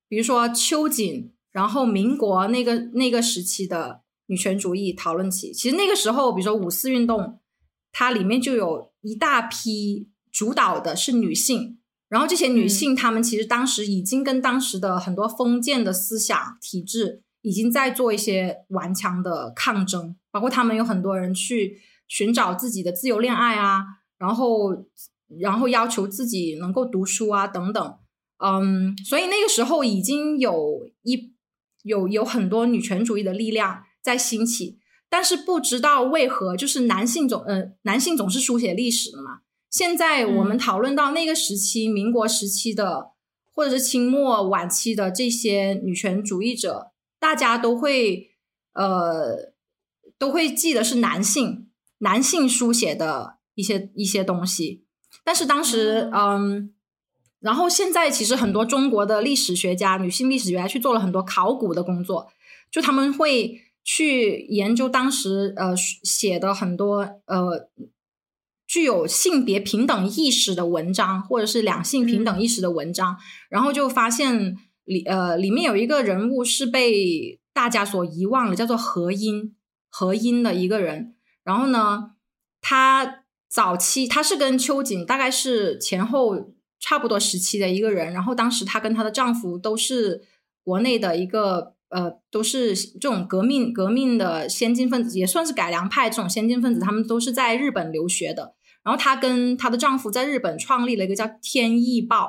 [0.08, 7.40] 比如说秋瑾，然后民国那个那个时期的女权主义讨论起，其实那个时候，比如说五四运动，
[7.92, 23.84] 它里面就有一大批主导的是女性，然后这些女性她们其实当时已经跟当时的很多封建的思想体制已经在做一些顽强的抗争，包括他们有很多人去寻找自己的自由恋爱啊，
[24.18, 24.84] 然后
[25.40, 27.98] 然后要求自己能够读书啊等等。
[28.38, 31.32] 嗯，所以那个时候已经有一
[31.82, 39.40] 有有很多女权主义的力量在兴起，但是不知道为何，就是男性总呃男性总是书写历史的嘛。
[39.70, 43.12] 现在我们讨论到那个时期，民国时期的
[43.54, 48.32] 或者是清末晚期的这些女权主义者，大家都会
[48.74, 49.54] 呃
[50.18, 54.84] 都会记得是男性男性书写的一些一些东西，
[55.24, 56.74] 但是当时嗯。
[57.40, 62.28] 然后现在其实很多中国的历史学家、女性历史学家去做了很多考古的工作，
[62.70, 67.68] 就他们会去研究当时呃写的很多呃
[68.66, 73.16] 具有性别平等意识的文章，或者是两性平等意识的文章，
[73.48, 79.54] 然后就发现里呃里面有一个人物是被大家所遗忘的，叫做何音
[79.88, 81.14] 何音的一个人。
[81.44, 82.12] 然后呢，
[82.60, 86.55] 他早期他是跟秋瑾大概是前后
[86.88, 90.22] 差不多时期的一个人，然后当时她跟她的丈夫都是
[90.62, 98.54] 国内的一个呃，都是这种革命革命的先进分子，也算是改良派这种先进分子，他们都是在日本留学的。
[98.84, 102.24] 然后她跟她的丈夫在日本创立了一个叫《天意报》，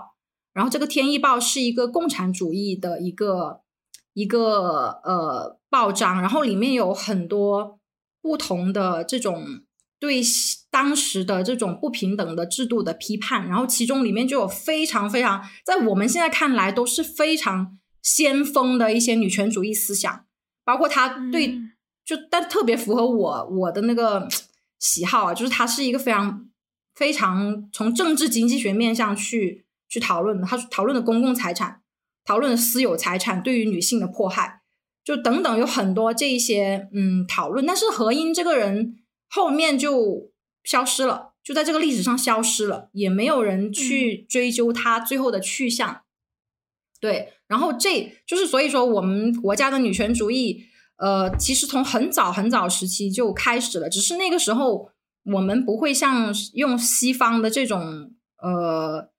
[0.53, 3.61] 然后这个《天意报》是一个共产主义的一个
[4.13, 7.79] 一个呃报章，然后里面有很多
[8.23, 9.61] 不同的这种
[9.99, 10.21] 对
[10.69, 20.25] 当时的这种不平等的制度的批判，然后其中里面就有非常非常在我们现在看来都是非常先锋的一些女权主义思想，
[20.63, 21.59] 包括她对
[22.05, 24.27] 就但特别符合我我的那个
[24.79, 26.43] 喜好啊，就是她是一个非常。
[26.95, 31.81] 非常从政治经济学面向去去讨论的，他讨论的公共财产，
[32.25, 34.61] 讨论的私有财产对于女性的迫害，
[35.03, 37.67] 就等等有很多这一些嗯讨论。
[37.67, 38.95] 但是何英这个人
[39.29, 40.31] 后面就
[40.63, 46.01] 消失了，就在这个历史上消失了，也没有人去追究他最后的去向。
[46.99, 50.65] 对，然后这就是所以说我们国家的女权主义，
[50.97, 54.91] 呃，其实从很早很早时期就开始了，只是那个时候。
[55.33, 59.09] 我们不会像用西方的这种呃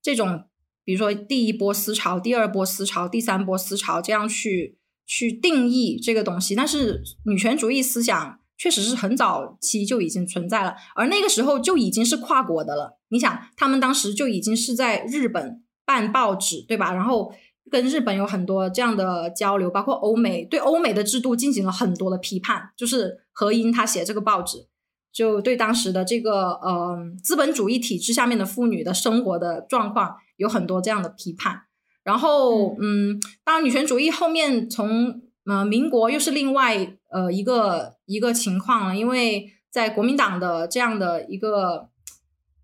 [0.00, 0.44] 这种，
[0.84, 6.54] 比如说第一波思潮、第二波思潮、第三波思潮这样去去定义这个东西。
[6.54, 12.98] 但是女权主义思想确实是很早期就已经存在了，而那个时候就已经是跨国的了。
[13.08, 16.92] 你想，他们当时就已经是在日本办报纸，对吧？
[16.92, 17.32] 然后
[17.70, 22.70] 跟日本有很多这样的交流，包括欧美对欧美的制度进行了很多的批判。
[22.76, 24.66] 就是何英他写这个报纸。
[25.12, 31.62] 就对当时的这个呃资本主义体制下面的妇女的生活的状况有很多这样的批判，
[32.04, 41.88] 然后嗯，当然女权主义后面从呃民国又是另外呃一个一个情况了，因为在国民党的这样的一个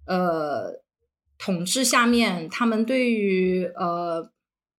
[0.07, 0.81] 呃
[1.39, 4.31] 统治下面，他们对于呃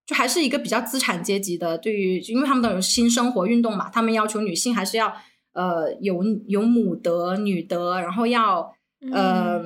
[0.05, 5.13] 就还是一个比较资产阶级的，对于因为他们都有新生活运动嘛，他们要求女性还是要。
[5.55, 8.73] 呃，有有母德、女德，然后要
[9.11, 9.61] 呃，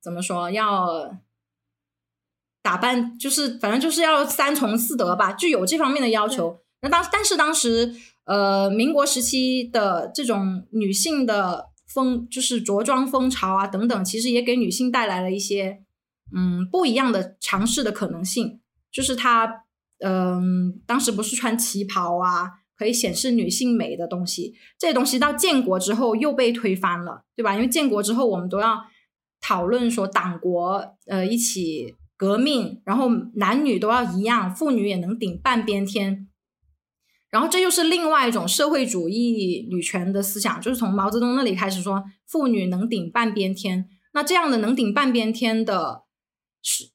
[0.00, 0.48] 怎么说？
[0.48, 1.12] 要
[2.62, 6.60] 打扮，就是反正就是要三从四德吧，就有这方面的要求。
[6.80, 7.92] 那当但是当时
[8.26, 15.78] 呃，民国时期的这种女性的风，就是着装风潮啊等等，其实也给女性带来了一些
[16.36, 18.60] 嗯不一样的尝试的可能性。
[18.92, 19.64] 就是她
[20.00, 22.50] 嗯，当时不是穿旗袍啊。
[22.78, 27.54] 可以显示女性美的东西，这些东西到建国之后又被推翻了，对吧？
[27.54, 28.76] 因为建国之后，我们都要
[29.40, 36.28] 讨论说党国呃一起革命，然后男女都要一样，妇女也能顶半边天。
[37.36, 43.90] 然后这又是另外一种社会主义女权的思想，就是从毛泽东那里开始说妇女能顶半边天。
[44.14, 46.04] 那这样的能顶半边天的
[46.62, 46.92] 是。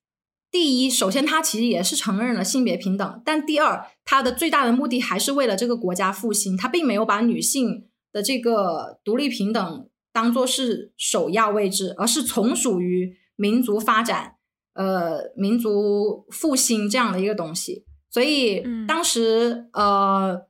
[0.50, 14.38] 第一，首先，他其实也是承认了性别平等，但第二，他的最大的目的还是为了这个国家复兴，他并没有把女性的这个独立平等当做是首要位置，而是从属于民族发展、
[14.74, 17.86] 呃民族复兴这样的一个东西。
[18.12, 20.46] 所以，当时呃，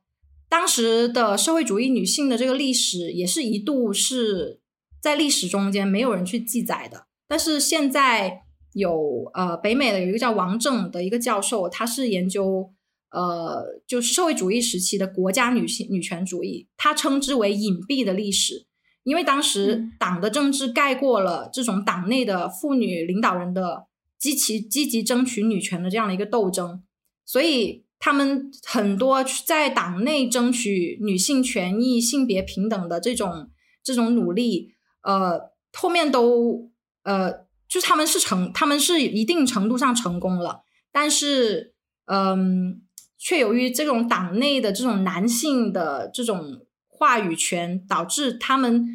[0.50, 4.60] 当时的社会主义女性的这个历史也是一度是
[5.00, 8.42] 在历史中间没有人去记载的，但是现在。
[8.74, 12.72] 有呃，北美的有一个叫王正的一个教授，他是研究
[13.10, 18.66] 呃，就是社会主义时期的国家女性女权主义，他称之为隐蔽的历史，
[19.04, 26.82] 因为当时党的政治盖过了这种党内的妇女领导人的积极积极争取女权的这样的一个斗争，
[27.26, 33.50] 所以他们很多在党内争取女性权益、性别平等的这种
[33.84, 34.74] 这种努力，
[35.04, 36.72] 呃，后面都
[37.04, 37.50] 呃。
[37.72, 41.74] 就是他们是成，他们是一定程度上成功了，但是，
[42.04, 42.82] 嗯，
[43.18, 48.86] 却由于这种党内的这种男性的这种话语权，导致他们，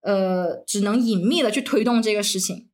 [0.00, 2.68] 呃，只能隐秘的去推动这个事情。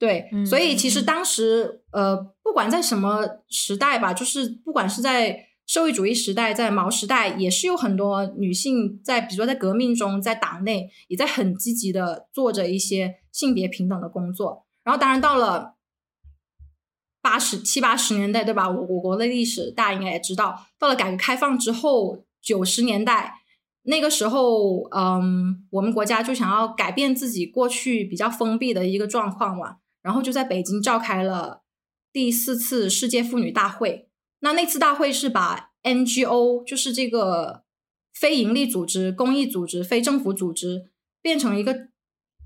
[0.00, 14.64] 对，所以其实当时，呃，不管在什么时代吧，就是不管是在社会主义时代，在毛时代，也是有很多女性在，比如说在革命中，在党内也在很积极的做着一些性别平等的工作。
[14.82, 15.74] 然后，当然到了
[17.20, 18.70] 八十七八十年代，对吧？
[18.70, 23.34] 我我国的历史大家应该也知道，到了改革开放之后，九十年代
[23.82, 31.62] 那个时候，嗯，我们国家就想要改变自己过去比较封闭的一个状况嘛，然后就在北京召开了
[32.12, 34.08] 第四次世界妇女大会。
[34.40, 37.62] 那那次大会是把 NGO，就是这个
[38.14, 40.90] 非营利组织、公益组织、非政府组织。
[41.20, 41.88] 变成一个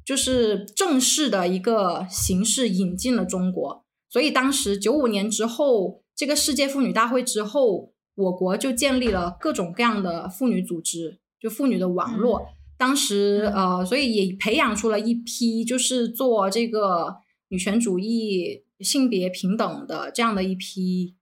[0.05, 3.85] 就是正式的一个形式引进了中国。
[4.09, 12.47] 所以当时九五年之后，这个世界妇女大会之后，我国就建立了各种各样的妇女组织，就妇女的网络。
[12.79, 21.15] 当时呃，所以也培养出了一批就是做这个女权主义、性别平等的这样的一批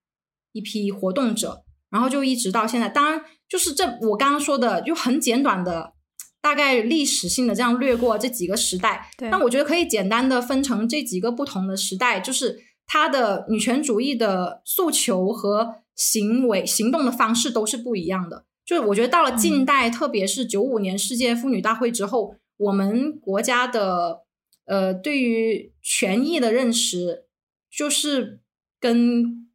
[0.53, 1.65] 一批活动者。
[1.91, 5.95] 然后就一直到现在，当然就是这我刚刚说的，就很简短的，
[6.41, 9.11] 大概历史性的这样略过这几个时代。
[9.19, 9.29] 对。
[9.29, 18.45] 那我觉得可以简单的分成这几个不同的时代，就是它的女权主义的诉求和行为行动的方式都是不一样的。
[18.65, 24.21] 就是我觉得到了近代，特别是九五年世界妇女大会之后，我们国家的
[24.67, 27.25] 呃对于权益的认识，
[27.71, 28.41] 就是
[28.79, 29.47] 跟。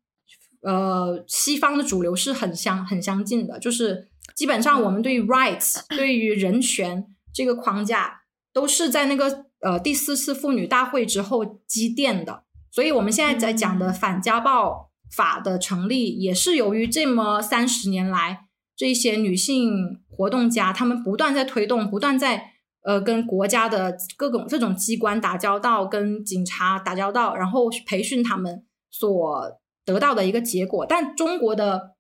[0.68, 22.53] 呃，西方的主流是很相很相近的，就是基本上我们对于 rights 对于人权这个框架都是在那个呃第四次妇女大会之后积淀的，所以我们现在在讲的反家暴法的成立，也是由于这么三十年来这些女性活动家，她们不断在推动，不断在
[22.86, 29.60] 呃跟国家的各种这种机关打交道，跟警察打交道，然后培训他们所。
[29.88, 31.94] 得到的一个结果，但中国的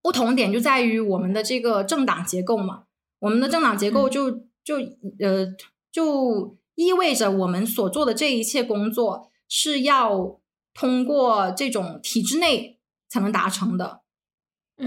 [0.00, 2.84] 不同点就在于我们的这个政党结构嘛，
[3.18, 4.30] 我们的政党结构就
[4.64, 4.76] 就
[5.20, 5.46] 呃
[5.92, 10.40] 就意味着我们所做的这一切工作是要
[10.72, 12.80] 通过这种体制内
[13.10, 14.00] 才能达成的，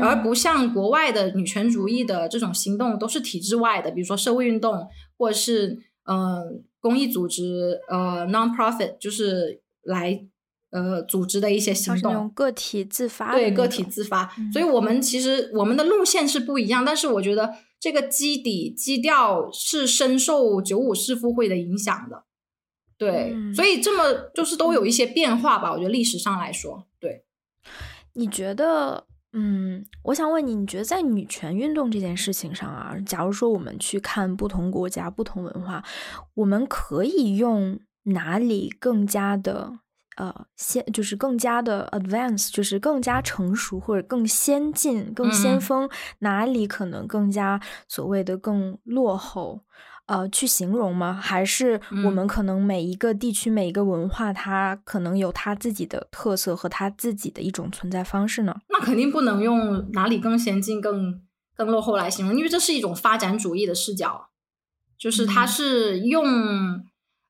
[0.02, 4.88] 而不像国外的女权主义的这种行动都是体制外的，比如说社会运动
[5.18, 10.28] 或者是嗯公益组织呃 non-profit 就是来。
[10.70, 22.26] 呃，组织的一些行动，个体自发，对个体自发，所以我们其实我们的路线是不一样，但是我觉得这个基底基调是深受九五世妇会的影响的，
[22.98, 25.72] 对，所以这么就是都有一些变化吧。
[25.72, 27.24] 我觉得历史上来说，对，
[28.14, 29.06] 你觉得，
[29.40, 35.84] 嗯，我想问你，你觉得在女权运动这件事情上啊，假如说我们去看不同国家、不同文化，
[36.34, 39.80] 我们可以用哪里更加的？
[40.16, 45.88] 呃，先就是更加的 advance，就是更加成熟或者更先进、更先锋，
[46.20, 49.62] 哪里可能更加所谓的更落后？
[50.08, 51.14] 呃，去形容吗？
[51.14, 58.60] 还是我们可能每一个地区、每一个文化，它可能有它自己的特色和它自己的一种存在方式呢？
[58.70, 61.22] 那肯定不能用哪里更先进、更
[61.56, 64.30] 更落后来形容，因为这是一种发展主义的视角，
[64.98, 66.84] 就是它是用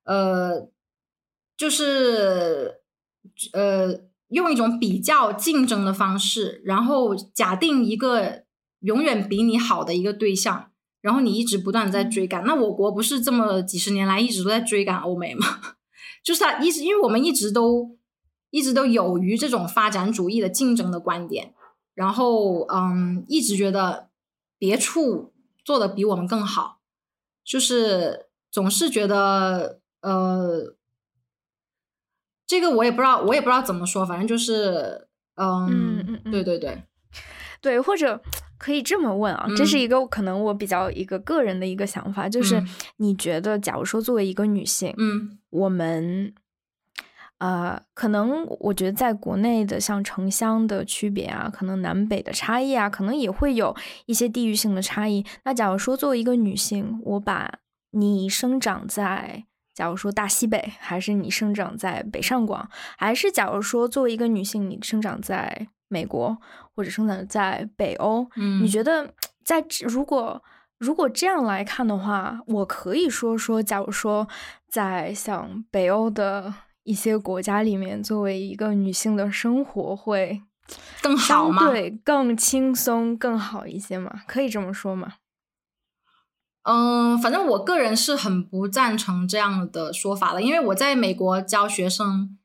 [0.06, 0.70] 呃。
[1.60, 2.82] 就是
[3.52, 8.44] 呃，用一种比较竞争的方式，然后假定一个
[8.82, 10.70] 永远比你好的一个对象，
[11.02, 12.44] 然后你一直不断的在追赶。
[12.46, 15.46] 那我国不是这么几十年来一直都在追赶欧美吗？
[16.24, 17.98] 就是他一直，因为我们一直都
[18.50, 21.54] 一直都有于这种发展主义的竞争的观点，
[21.94, 24.10] 然后嗯，一直觉得
[24.58, 25.34] 别处
[25.64, 26.80] 做的比我们更好，
[27.44, 30.76] 就是总是觉得呃。
[32.50, 36.82] 这个我也不知道，我也不知道怎么说，反正就是，嗯，对对对，
[37.60, 38.22] 对， 或者
[38.58, 42.64] 可以这么问啊，这是一个可能我比较一个个人的一个想法，就是
[42.98, 46.34] 你觉得，假如说作为一个女性，嗯，我们，
[47.38, 55.26] 呃，可能我觉得在国内的像城乡的区别啊，可能南北的差异啊，可能也会有一些地域性的差异。
[55.44, 57.60] 那假如说作为一个女性，我把
[57.92, 59.46] 你生长在。
[59.74, 66.40] 假如说大西北，还是你生长在北上广，还是假如说作为一个女性，你生长在美国
[66.78, 69.12] 或者生长在北欧，嗯，你觉得
[69.44, 70.40] 在如果
[70.78, 74.28] 如果这样来看的话，我可以说说，假如说
[74.70, 76.54] 在像北欧的
[76.84, 80.44] 一些国家里面，作为一个女性的生活会
[81.02, 81.68] 更好吗？
[81.68, 84.22] 对，更轻松更好一些吗？
[84.28, 85.16] 可以这么说吗？
[86.62, 92.38] 嗯，反正我个人是很不赞成这样的说法的，因为我在美国教学生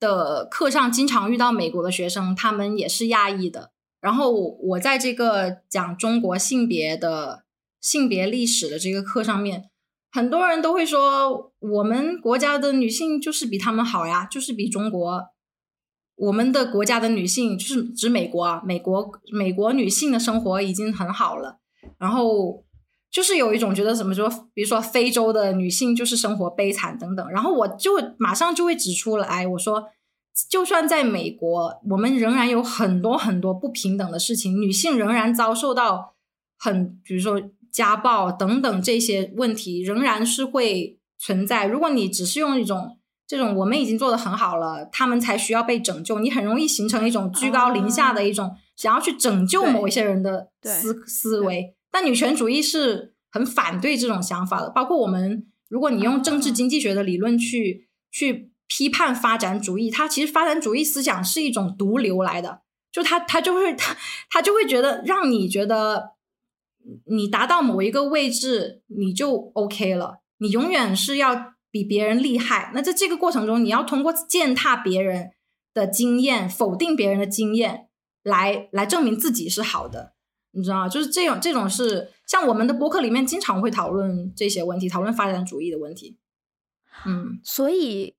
[0.00, 3.70] 的课上，经常遇到美国的学生，他们也是亚裔的。
[4.06, 7.42] 然后我在这个讲中国性别的
[7.80, 9.64] 性别历史的这个课上面，
[10.12, 15.24] 很多人都会说，我们国家的女性就是比他们好呀，就是比中国
[16.14, 21.58] 我们的国家的女性，就是指美国啊，美国美国女性的生活已经很好了，
[21.98, 22.64] 然后。
[23.08, 29.84] 就是有一种觉得怎么说，比如说非洲的女性就是生活悲惨等等，然后我就马上就会指出来，我说，
[30.50, 36.14] 就算在美国，我们仍然有很多很多不平等的事情，女性仍然遭受到
[36.58, 37.40] 很，比如说
[37.72, 41.66] 家暴等等这些问题仍然是会存在。
[41.66, 51.74] 如果你只是用一种这种我们已经做的很好了，他们才需要被拯救，你很容易形成一种居高临下的一种想要去拯救某一些人的思思维。
[51.90, 62.62] 但女权主义是很反对这种想法的，包括我们，如果你用政治经济学的理论去去批判发展主义，它其实发展主义思想是一种毒瘤来的，
[62.92, 63.96] 就他他就会他
[64.30, 66.16] 他就会觉得让你觉得。
[67.06, 70.20] 你达到某一个位置，你就 OK 了。
[70.38, 72.70] 你永远是要比别人厉害。
[72.72, 75.32] 那在这个过程中，你要通过践踏别人
[75.74, 77.88] 的经验、否定别人的经验，
[78.22, 80.14] 来来证明自己是好的。
[80.52, 80.88] 你知道吗？
[80.88, 86.16] 就是这种这种是像我们的博客里面经常会讨论这些问题，讨论发展主义的问题。
[87.04, 88.14] 嗯，所以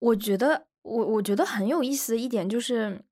[0.00, 3.02] 我觉得我我觉得很有意思的一点就是，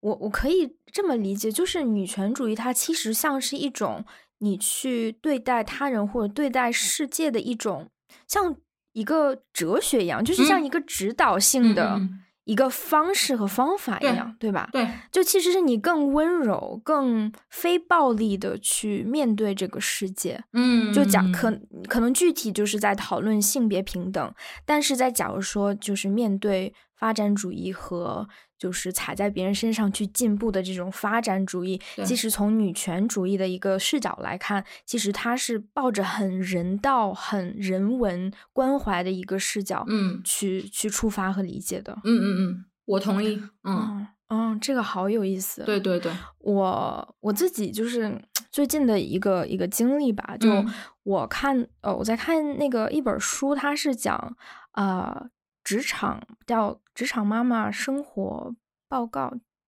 [0.00, 4.04] 我我可以这么理解，就是女权主义它其实像是一种。
[4.40, 7.90] 你去对待他人或者对待世界的一种，
[8.28, 8.54] 像
[8.92, 12.00] 一个哲学一样，就是像一个指导性的
[12.48, 14.68] 一个方式和方法一样，对吧？
[14.72, 20.42] 对，就其实是你更温柔、更非暴力的去面对这个世界。
[20.54, 24.34] 嗯，就讲可可能具体就是在讨论性别平等，
[24.64, 28.26] 但是在假如说就是面对发展主义和。
[28.58, 41.96] 就是踩在别人身上去进步的这种发展主义，其实从女权主义的一个视角来看，其实它是抱着很人道、很人文关怀的一个视角，嗯，去去出发和理解的。
[42.04, 43.40] 嗯嗯嗯，我同意。
[43.62, 45.62] 嗯嗯，这个好有意思。
[45.64, 50.64] 对对对，我我自己就是最近的一个一个经历吧，就
[51.04, 54.36] 我看呃我在看那个一本书，它是讲
[54.72, 55.30] 啊。
[55.68, 58.54] 职场叫《职场妈妈生活
[58.88, 59.26] 报告》，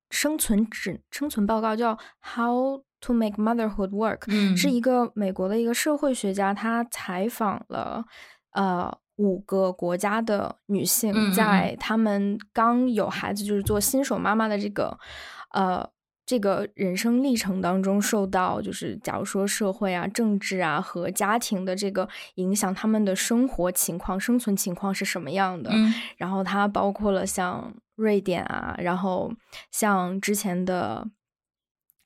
[0.08, 4.20] 生存指生存报告叫《How to Make Motherhood Work》，
[4.56, 8.02] 是一个美国的一个社会学家，他采访了
[8.52, 14.98] 呃五个国家的女性，在他们刚有孩子，就是做新手妈妈的这个
[15.50, 15.86] 呃。
[16.30, 25.72] 这个人生历程当中，受到就是假如说社会啊、政治啊和家庭的这个影响，他们的生活情况、生存情况是什么样的？
[26.18, 29.32] 然后它包括了像瑞典啊，然后
[29.72, 31.04] 像之前的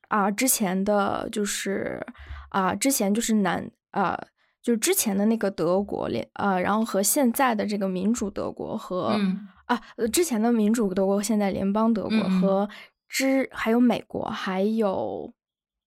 [0.08, 2.02] 啊，之前的就是
[2.48, 4.18] 啊，之前就是南啊，
[4.62, 9.20] 就是之前的那个德国联啊，然后和现在的这个民主德国和
[9.66, 9.78] 啊，
[10.10, 12.66] 之前的民主德国，现在联邦德国和。
[13.08, 15.32] 之还有美国，还有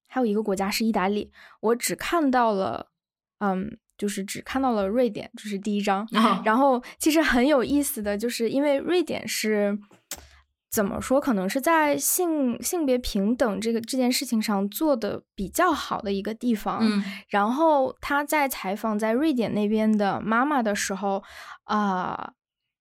[0.06, 2.88] 还有一个国家是意大利，我只看到了，
[3.40, 6.08] 嗯，就是只看到了瑞典，这是第一章。
[6.44, 9.78] 然后其实很有意思的就是，因为瑞典是
[10.70, 16.78] 怎么说，可能是在性性别平等这个这件事情上做的比较好的一个地方。
[16.80, 21.22] 嗯，然后他在采访在瑞典那边的妈妈的时候，
[21.64, 22.32] 啊，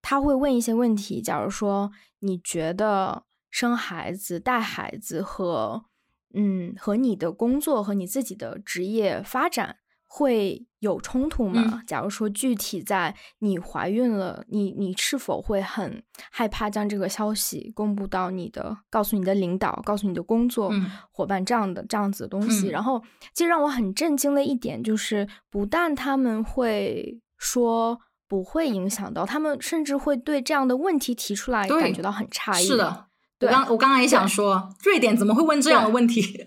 [0.01, 3.26] 他会问一些问题，假如说你觉得。
[3.49, 5.85] 生孩子、带孩子和
[6.33, 11.81] 嗯，和你的工作和你自己的职业发展会有冲突吗？
[11.87, 20.71] 假如说具体在你怀孕了，你你是否会很害怕将这个消息公布到你的，告诉你的领导，告诉你的工作
[21.11, 22.67] 伙伴这样的这样子的东西？
[22.67, 23.01] 然后，
[23.33, 32.65] 其实让我很震惊的一点就是，不但他们会说不会影响到，他们甚至会对这样的问题提出来感觉到很诧异。
[32.65, 33.06] 是的。
[33.41, 36.21] 我刚我刚刚也想说，瑞典怎么会问这样的问题？
[36.23, 36.45] 对，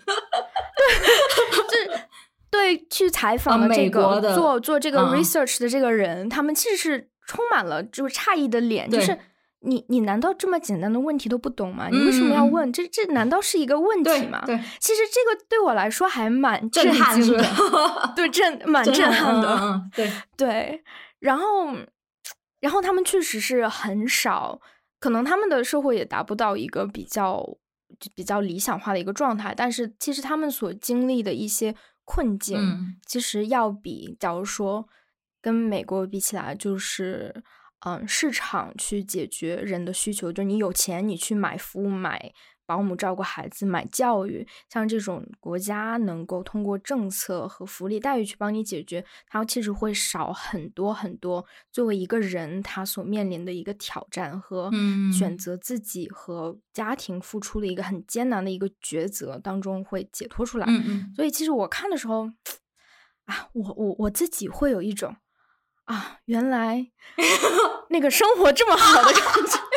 [1.55, 2.01] 就是
[2.51, 9.17] 对去采访的这个做做这个 research 的这个人，他们其实是充满了就是诧异的脸，就是
[9.61, 11.89] 你你难道这么简单的问题都不懂吗？
[11.93, 12.73] 你为什么要问？
[12.73, 14.43] 这这难道是一个问题吗？
[14.45, 17.45] 对，其实这个对我来说还蛮震撼的，
[18.17, 20.83] 对震蛮震撼的，嗯对 对。
[21.21, 21.69] 然后
[22.61, 24.61] 然后他们确实是很少。
[25.01, 27.45] 可能他们的社会也达不到一个比较
[28.15, 31.75] 比较理想化的一个状态，但是其实他们所经历的一些
[32.05, 34.89] 困境，其实要比假如说
[35.41, 37.43] 跟美国比起来，就是
[37.87, 42.33] 嗯市场去解决人的需求，就是你有钱你去买服务买。
[42.71, 51.45] 保姆照顾孩子、买教育，像这种国家能够通过政策和福利待遇去帮你解决，它其实会少很多很多。
[51.73, 54.71] 作为一个人，他所面临的一个挑战和
[55.13, 60.67] 选择自己和家庭付出的一个很艰难的一个抉择当中会解脱出来。
[60.69, 61.13] 嗯嗯。
[61.17, 62.31] 所以其实我看的时候，
[63.25, 65.17] 啊，我我我自己会有一种
[65.87, 66.93] 啊，原来
[67.91, 69.70] 那个生活这么好的感觉。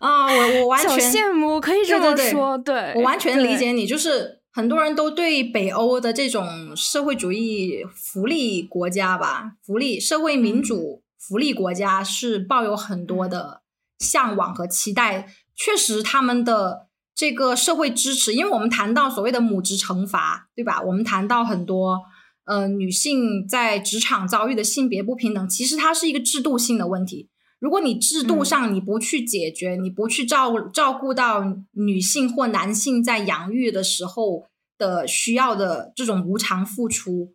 [0.00, 13.62] 啊，我我完全羡慕，可以这么说，对我完全理解你，就是很多人都对北欧的这种社会主义福利国家吧，福利社会民主福利国家是抱有很多的
[13.98, 15.28] 向往和期待。
[15.54, 20.82] 确实，他们的这个社会支持，因为我们谈到所谓的母职惩罚，对吧？
[20.82, 22.02] 我们谈到很多
[22.44, 27.30] 呃女性在职场遭遇的性别不平等，其实它是一个制度性的问题。
[27.58, 34.44] 如果你制度上你不去解决，你不去照照顾到女性或男性在养育的时候
[34.76, 37.32] 的需要的这种无偿付出，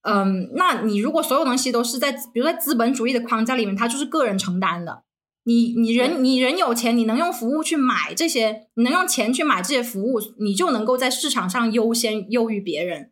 [0.00, 5.02] 嗯，那你如果所有东西都是在比如在资本主义的框架里面，它就是个人承担的。
[5.44, 13.10] 你你人你人有钱，你能用服务去买这些，你能用钱去买这些服务，你就能够在市场上优先优于别人。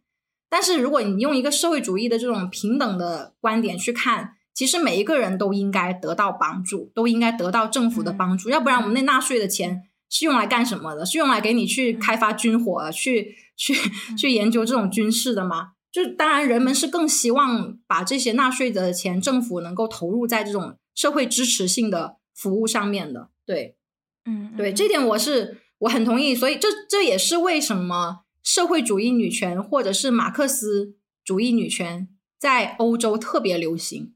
[0.48, 4.36] 但是如果你用一个社会主义的这种平等的观点去看。
[4.54, 11.06] 其实每一个人都应该得到帮助，都应该得到政府的帮助，要不然我们那纳税的钱是用来干什么的？
[11.06, 13.74] 是用来给你去开发军火、去去
[14.16, 15.72] 去研究这种军事的吗？
[15.90, 23.28] 就当然，人们是更希望把这些纳税的钱，政府能够投入在这种社会支持性的服务上面的。
[23.44, 23.76] 对，
[24.24, 26.34] 嗯，对，这点我是我很同意。
[26.34, 30.94] 所以这这也是为什么社会主义女权或者是马克思
[31.24, 34.14] 主义女权在欧洲特别流行。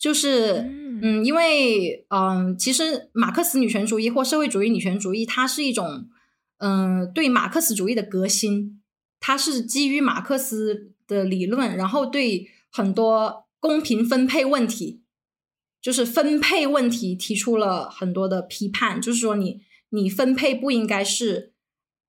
[0.00, 0.66] 就是，
[1.02, 6.08] 嗯，因为，嗯，其实马克思女权主义或社会主义女权主义，它是一种，
[6.56, 8.80] 嗯，对马克思主义的革新，
[9.20, 15.02] 它是基于马克思的理论，然后对很多公平分配问题，
[15.82, 21.52] 就是分配问题提出了很多的批判，就是说你你分配不应该是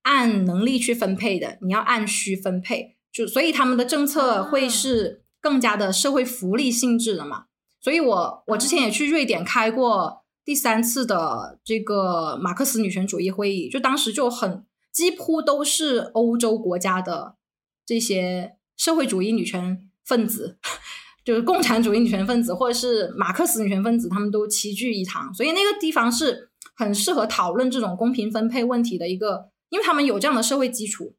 [0.04, 7.48] 按能力去分配的，你要按需分配，就所以他们的政策会是更加的社会福利性质的嘛。
[7.82, 14.64] 所以，我我之前也去瑞典开过第三次的这个马克思女权主义会议，就当时就很
[14.94, 17.38] 几乎都是欧洲国家的
[17.86, 20.60] 这些社会主义女权分子，
[21.26, 31.16] 就是共产主义女权分子或者是马克思女权分子，他们都齐聚一堂，所以那个地方是很适合讨论这种公平分配问题的一个，因为他们有这样的社会基础。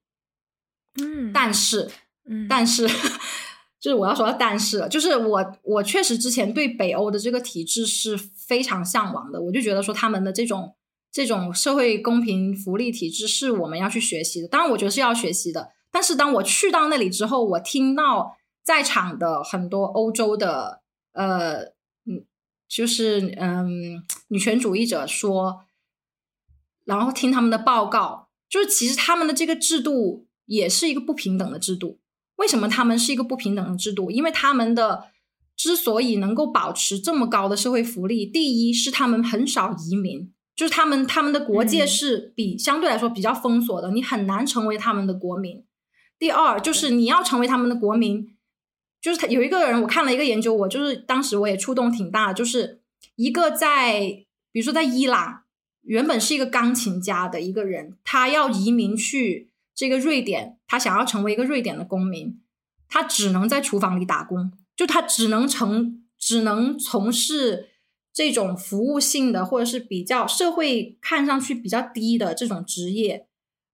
[1.01, 1.91] 嗯，但是，
[2.29, 2.89] 嗯，但是。
[3.83, 10.77] 就是我要说，但是就是我我确实之前对北欧的这个体制是非常向往的，我就觉得说他们的这种
[11.11, 14.47] 这种社会公平福利体制是我们要去学习的。
[14.47, 15.73] 当然，我觉得是要学习的。
[15.91, 20.83] 但是当我去到那里之后，我听到在场的很多欧洲的
[21.15, 21.63] 呃
[22.07, 22.25] 嗯，
[22.69, 25.65] 就是嗯女权主义者说，
[26.85, 31.99] 然后听他们的报告，就是其实他们的这个制度也是一个不平等的制度。
[32.43, 34.11] 为什么他们是一个不平等的制度？
[34.11, 35.13] 因为他们的
[35.57, 45.65] 之所以能够保持这么高的社会福利，第一是他们很少移民，就是他们他们的国界是比相对来说比较封锁的，你很难成为他们的国民。
[46.19, 48.35] 第二就是你要成为他们的国民，
[49.01, 52.83] 就是他有一个人我看了一个研究，我就是当时我也触动挺大，就是
[53.15, 55.45] 一个在比如说在伊朗
[55.83, 59.52] 原本是一个钢琴家的一个人，他要移民去。
[59.83, 62.41] 这个瑞典，他想要成为一个瑞典的公民，
[62.87, 67.71] 他只能在厨房里打工，就他只能成，只能从事
[68.13, 73.27] 这种服务性的或者是比较社会看上去比较低的这种职业，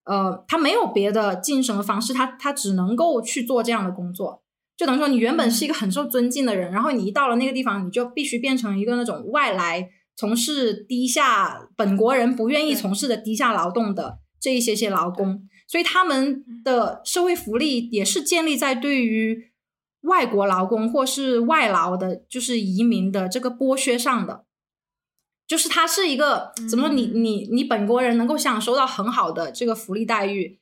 [0.05, 4.43] 呃，他没有别的晋升的方式，他他只能够去做这样的工作，
[4.79, 15.47] 就等于说你原本是一个很受尊敬的人，然后你一到了那个地方，你就必须变成一个那种外来从事低下本国人不愿意从事的低下劳动的这一些些劳工。
[15.69, 19.53] 所以他们的社会福利也是建立在对于
[20.01, 24.47] 外国劳工或是外劳的，就是移民的这个剥削上的，
[25.47, 26.89] 就是它是一个怎么？
[26.89, 30.59] 你你你本国人能够享受到很好的这个福利待遇，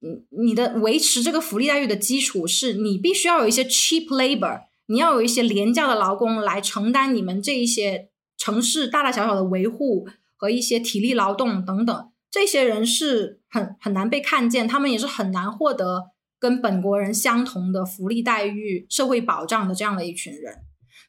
[0.00, 12.10] 你你的维持这个福利待遇的基础是你必须要有一些 cheap labor，你要有一些廉价的劳工来承担你们这一些城市大大小小的维护和一些体力劳动等等。
[12.36, 20.58] 这些人是很很难被看见，他们也是很难获得跟本国人相同的福利待遇、社会保障的这样的一群人。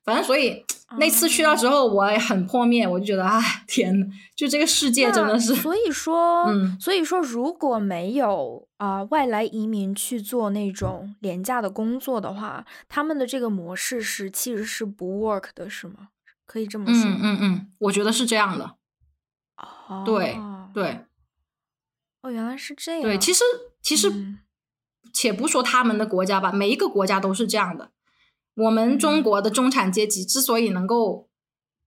[0.05, 0.63] 反正，所以
[0.97, 4.07] 那次去到之后，我也很破灭，我就觉得，啊，天呐，
[4.37, 5.53] 就这个世界真的是。
[5.53, 16.07] 所以说，嗯，所以说，如果没有啊外来移民去做那种廉价的工作的话，他们的这个模式是其实是不 work 的，是吗？
[16.45, 17.03] 可以这么说？
[17.03, 18.75] 嗯嗯嗯，我觉得是这样的。
[19.57, 20.37] 哦，对
[20.73, 21.01] 对。
[22.21, 23.01] 哦，原来是这样。
[23.01, 23.43] 对，其实
[23.81, 24.11] 其实，
[25.13, 27.91] 且不说他们的国家吧，每一个国家都是这样的。
[28.55, 31.29] 我们中国的中产阶级之所以能够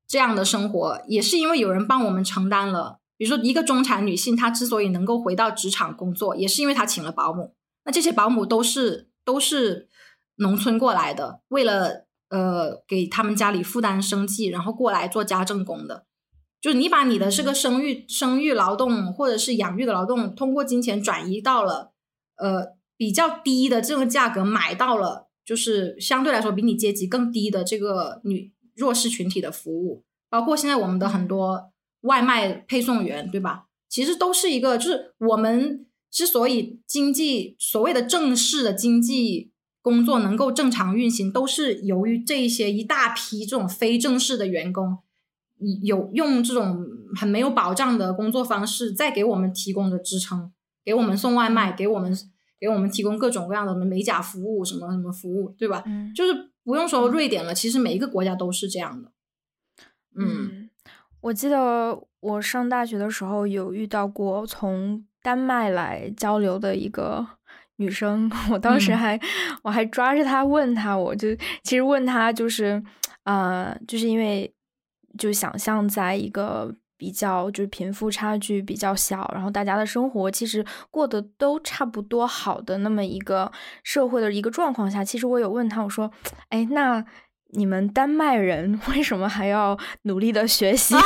[0.07, 7.55] 这样的生活，也是因为有人帮我们承担了比如说一个中产女性，她之所以能够回到职场工作，也是因为她请了保姆。
[7.85, 9.89] 那这些保姆都是都是
[10.37, 16.07] 农村过来的，为了呃给他们家里负担生计，然后过来做家政工的。
[16.61, 21.93] 就是你把你的这个生育生育劳动或者是养育的劳动，通过金钱转移到了
[22.37, 33.67] 呃比较低的这个价格买到了，就是相对来说比你阶级更低的这个女弱势群体的服务，包括现在我们的很多外卖配送员，对吧？
[33.89, 39.51] 其实都是一个，就是我们之所以经济所谓的正式的经济
[39.81, 44.99] 工作能够正常运行，都是由于这一些一大批这种非正式的员工。
[45.83, 50.51] 有用这种很没有保障的工作方式，再给我们提供的支撑，
[50.85, 52.17] 给我们送外卖，给我们
[52.59, 55.83] 给我们提供各种各样的美甲服务，什么什么服务，对吧？
[55.87, 59.13] 嗯，就是不用说瑞典了，其实每一个国家都是这样的。
[60.17, 60.71] 嗯，
[61.21, 67.27] 我记得我上大学的时候有遇到过从丹麦来交流的一个
[67.77, 69.21] 女生， 我当时还
[69.63, 71.29] 我还抓着她问她，我就
[71.63, 72.83] 其实问她就是
[73.25, 74.55] 啊，就是因为。
[75.19, 83.51] 就想象在一个比较就是贫富差距比较小，然后大家的生活其实过得都差不多好的那么一个
[83.83, 86.11] 社会的一个状况下，其实我有问他，我说，
[86.49, 87.05] 哎，那。
[87.53, 90.95] 你们丹麦人为什么还要努力的学习？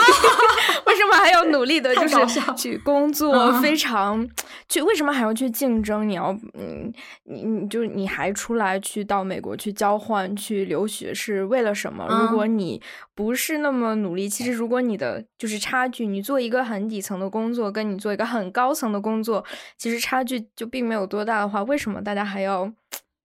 [0.87, 3.53] 为什么还要努力的，就是去工作？
[3.61, 4.27] 非常
[4.69, 6.09] 去为什么还要去竞争？
[6.09, 6.93] 你要嗯，
[7.25, 12.07] 你你就你还出来去到美国去交换去留学是为了什么？
[12.07, 12.81] 如果你
[13.15, 19.45] 不是那么努力，其实如果你的就是差距，你做一个很底层的工作，跟你做一个很高层的工作，
[19.77, 22.71] 其实差距就并没有多大的话，为什么大家还要？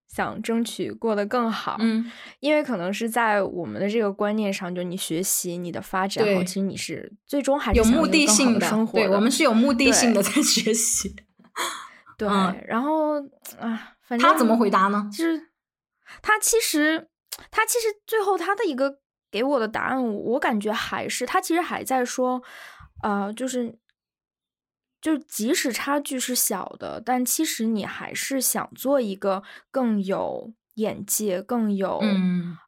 [0.10, 8.98] 想争取过得更好，嗯，因为可能是在我们的这个观念上，就你学习、你的发展，其实你是最终还是有目的性的生活。
[8.98, 11.16] 对，我们是有目的性的在学习。
[12.18, 12.28] 对，
[12.68, 13.22] 然后
[13.60, 15.08] 啊，反正他怎么回答呢？
[15.12, 15.40] 就是
[16.22, 17.08] 他其实
[17.52, 19.00] 他其实最后他的一个
[19.32, 22.42] 给我的答案，我感觉还是他其实还在说，
[23.04, 23.78] 呃，就是。
[25.02, 29.42] 就即使差距是小的，但其实你还是想做一个
[29.72, 32.02] 更有眼界、更有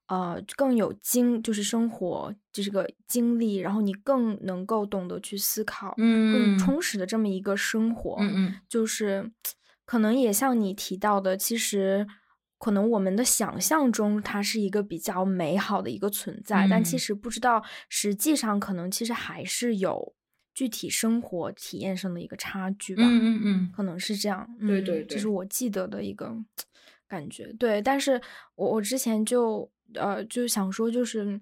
[0.07, 8.15] 呃更有经，就是生活就是个经历，然后你更能够懂得去思考，更充实的这么一个生活。
[8.19, 9.31] 嗯嗯，就是
[9.85, 12.07] 可能也像你提到的，其实
[12.57, 20.13] 可能我们的想象中它是一个比较美好的一个存在，但其实不知道实际上可能其实还是有。
[20.53, 26.35] 具体生活体验上的一个差距吧，嗯嗯嗯，可能是这样，对对对，这是我记得的一个
[27.07, 27.51] 感觉。
[27.53, 28.21] 对，但是
[28.55, 31.39] 我我之前就呃就想说，就是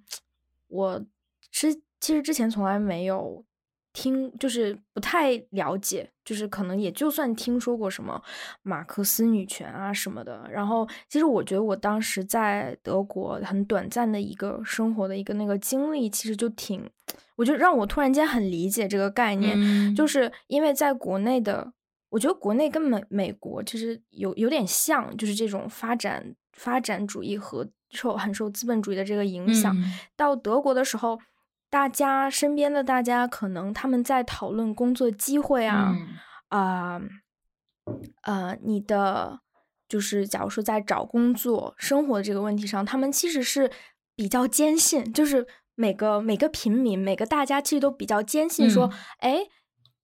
[0.68, 1.06] 我
[1.52, 3.44] 之其实之前从来没有
[3.94, 8.22] 听，就是不太了解，就是可能也就算听说过什么
[8.62, 10.48] 马克思女权啊什么的。
[10.52, 16.90] 然后其实我觉得我当时在德国很短暂的一个生活的一个那个经历，其实就挺。
[17.36, 21.72] 我就让我突然间很理解这个概念，就是因为在国内的，
[22.10, 29.74] 我觉得国内跟美美国其实有有点像，就是这种发展发展主义和受很受资本主义的这个影响。
[30.18, 31.18] 到德国的时候，
[31.70, 35.96] 大家身边的大家可能他们在讨论工作机会啊
[36.50, 37.02] 啊
[38.24, 39.40] 呃，你的
[39.88, 43.72] 就是假如说在找工作生活的这个问题上，他们其实是
[44.16, 45.48] 比较坚信，就是。
[45.80, 49.48] 每个每个平民，每个大家其实都比较坚信说，哎，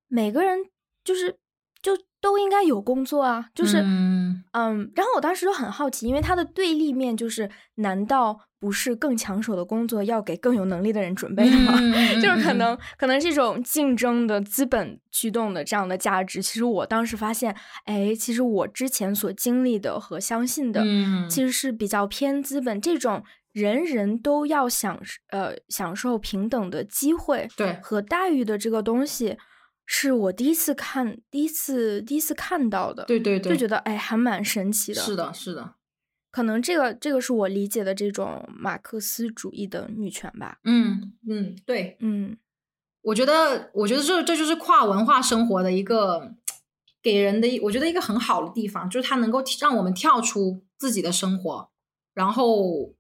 [0.08, 0.58] 每个人
[1.04, 1.38] 就是
[1.82, 1.92] 就
[2.22, 11.80] 都应该有工作啊，就是嗯，然后我当时就很好奇，因为他的对立面就是，难道不是更抢手的工作要给更有能力的人准备的吗？
[12.20, 20.84] 就是可能可能这种竞争的资本驱动的这样的价值，其实我当时发现，哎，其实我之前所经历的和相信的，
[21.30, 23.24] 其实是比较偏资本这种。
[23.52, 25.00] 人人都要享
[25.30, 29.38] 呃享受平等的机会对和待遇的这个东西，
[29.86, 33.06] 是我第一次看，第一次第一次看到的。
[33.06, 35.00] 对对对，就觉得哎，还蛮神奇的。
[35.02, 35.76] 是的，是的，
[36.36, 40.60] 可能这个这个是我理解的这种马克思主义的女权吧。
[40.66, 42.36] 嗯嗯，对，嗯，
[43.04, 46.36] 我觉得我觉得这这就是跨文化生活的一个
[47.02, 51.72] 给人的，我觉得一个很好的地方，就是它能够让我们跳出自己的生活，
[52.14, 52.94] 然后。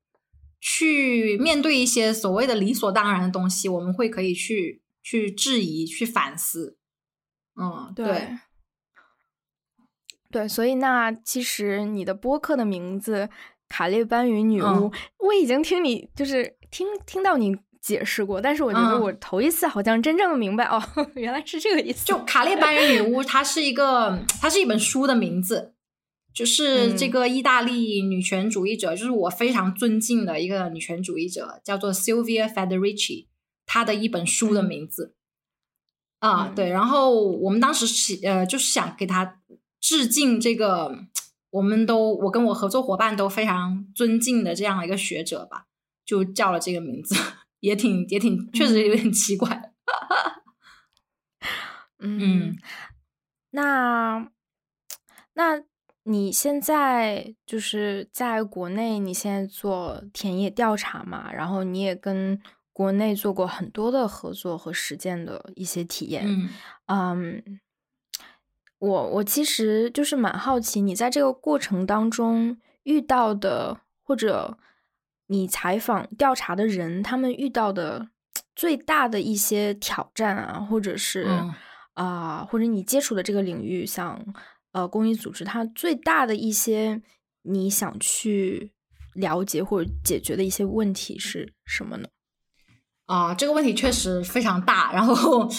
[0.67, 6.79] 去面对一些所谓的理所当然的东西，我们会可以去去质疑、去反思。
[7.55, 8.37] 嗯，对，对，
[10.47, 13.27] 所以那其实你的播客的名字
[13.69, 14.65] 《卡列班与女巫》，
[15.19, 17.55] 我已经听你就是听听到你。
[17.85, 20.83] 解释过，但是我觉得我头一次好像真正明白哦，
[21.13, 22.03] 原来是这个意思。
[22.03, 25.75] 就《卡列班人女巫》， 它是一个，它是一本书的名字，
[26.33, 33.27] 就是这个意大利女权主义者，就是我非常尊敬的一个女权主义者，叫做 Sylvia Federici，
[33.67, 35.13] 她的一本书的名字。
[36.17, 39.41] 啊，对，然后我们当时起呃，就是想给她
[39.85, 41.05] 致敬这个，
[41.51, 45.67] 我们都我跟我合作伙伴都非常尊敬的这样一个学者吧，
[46.03, 47.13] 就叫了这个名字。
[47.59, 49.71] 也挺也挺，确实有点奇怪。
[51.99, 52.57] 嗯，
[53.51, 54.27] 那
[55.35, 55.61] 那
[56.03, 61.31] 你现在就是在国内，你现在做田野调查嘛？
[61.31, 62.41] 然后你也跟
[62.73, 66.49] 国内做过很多的合作和实践的一些体验。
[66.87, 67.59] 嗯，
[68.79, 74.57] 我我其实就是蛮好奇，你在这个过程当中遇到的或者。
[75.27, 78.09] 你采访调查的人，他们遇到的
[78.55, 81.27] 最大的一些挑战啊，或者是
[81.95, 84.23] 啊，或者你接触的这个领域，像
[84.71, 87.01] 呃公益组织，它最大的一些
[87.41, 88.71] 你想去
[89.15, 92.07] 了解或者解决的一些问题是什么呢？
[93.07, 94.93] 啊，这个问题确实非常大。
[94.93, 95.49] 然后，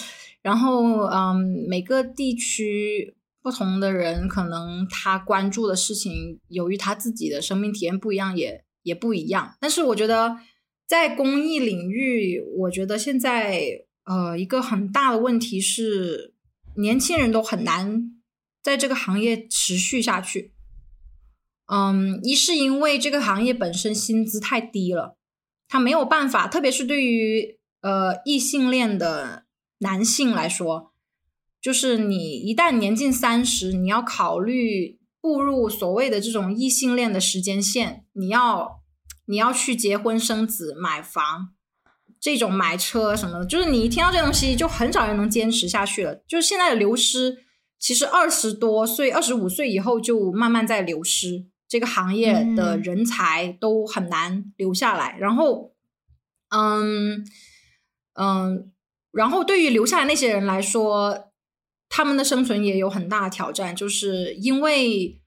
[0.46, 1.34] 然后，嗯，
[1.68, 8.62] 每个地区不同的人，可能他关注的事情，由于他自己的生命体验不一样，也。
[8.86, 10.38] 也不一样，但是我觉得
[10.86, 16.34] 在公益领域，我觉得现在呃一个很大的问题是，
[16.76, 18.12] 年轻人都很难
[18.62, 20.52] 在这个行业持续下去。
[21.66, 25.16] 嗯，一是因为这个行业本身薪资太低了，
[25.66, 29.45] 他没有办法，特别是对于呃异性恋的
[29.78, 30.92] 男性来说，
[31.60, 34.98] 就是你一旦年近三十，你要考虑。
[35.18, 38.80] 步入所谓的这种异性恋的时间线，你要
[39.24, 41.48] 你要去结婚生子、买房，
[42.20, 46.22] 这种买车什么的，就是你一听到这东西，就很少人能坚持下去了。
[46.28, 47.38] 就是现在的流失，
[47.80, 55.16] 其实二十多岁、二十五岁以后就慢慢在流失，这个行业的人才都很难留下来。
[55.18, 55.72] 然后，
[56.50, 57.26] 嗯
[58.14, 58.70] 嗯，
[59.16, 61.32] 然后对于留下来那些人来说。
[61.88, 65.20] 他们的生存也有很大的挑战，就是因为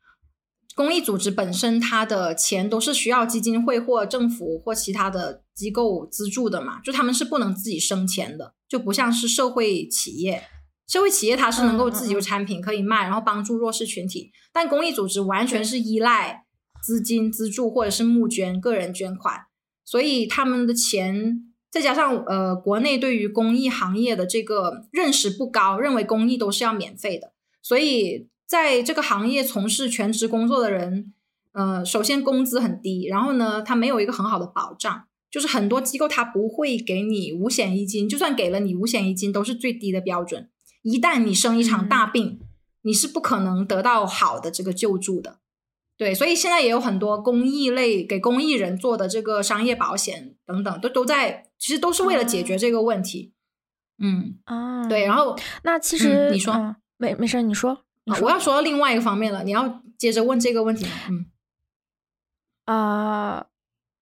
[0.76, 10.44] 公益组织本身，它的钱都是需要基金会或政府或其他的机构资助的嘛，就他们是不能自己生钱的，就不像是社会企业，
[10.86, 16.44] 社会企业它是能够自己有产品可以卖，然后帮助弱势群体，但公益组织完全是依赖
[16.84, 19.46] 资金资助或者是募捐、个人捐款，
[19.86, 21.46] 所以他们的钱。
[21.72, 31.14] 再加上呃，国内对于公益行业的这个认识不高，认为公益都是要免费的，所以在这个行业从事全职工作的人，
[31.52, 40.50] 呃，首先工资很低，然后呢，他没有一个很好的保障，就是很多机构他不会给你五险一金，就算给了你五险一金，都是最低的标准，
[40.82, 42.40] 一旦你生一场大病，
[42.82, 45.40] 你是不可能得到好的这个救助的。
[45.98, 53.34] 对，所以现在也有很多公益类给公益人做的这个商业保险等等，都都在，其实都是为了解决这个问题。
[54.00, 57.84] 嗯啊，对，然后那其实你说没没事，你说，
[58.22, 60.92] 我要说到另外一个方面了，你要接着问这个问题吗？
[61.10, 61.26] 嗯
[62.64, 63.48] 啊，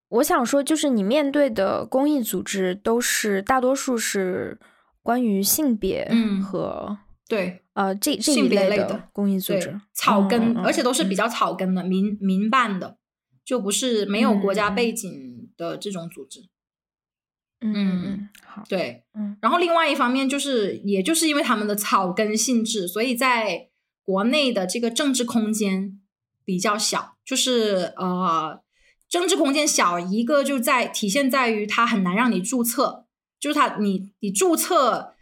[0.10, 4.60] 我想说，就是你面对的公益组织都是大多数是
[5.01, 6.10] 关于性别
[6.43, 6.99] 和。
[7.28, 12.97] 对，呃，这这一类的公益组织，草根，而且都是比较草根的民民办的，
[13.43, 16.41] 就不是没有国家背景的这种组织。
[17.62, 19.38] 嗯嗯，好，对，嗯。
[19.41, 23.70] 然后另外一方面就是，也就是因为他们的草根性质，所以在
[24.03, 25.99] 国内的这个政治空间
[26.45, 28.62] 比较小，就是呃，
[29.10, 33.05] 政治空间小，一个就在体现在于它很难让你注册，
[33.39, 35.14] 就是它你你注册。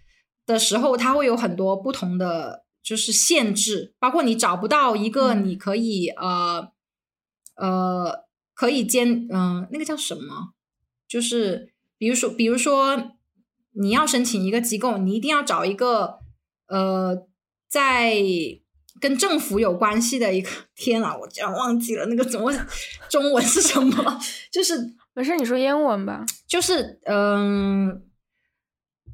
[0.47, 6.71] 的时候，它会有很多不同的就是限制，包括你找不到一个你可以呃
[7.55, 10.53] 呃可以兼嗯那个叫什么，
[11.07, 13.11] 就是比如说比如说
[13.73, 16.19] 你要申请一个机构，你一定要找一个
[16.67, 17.27] 呃
[17.69, 18.15] 在
[18.99, 20.49] 跟政府有关系的一个。
[20.75, 22.53] 天啊，我居然忘记了那个怎么
[23.09, 24.19] 中文是什么？
[24.51, 26.25] 就是没事，你说英文吧。
[26.47, 28.01] 就是嗯。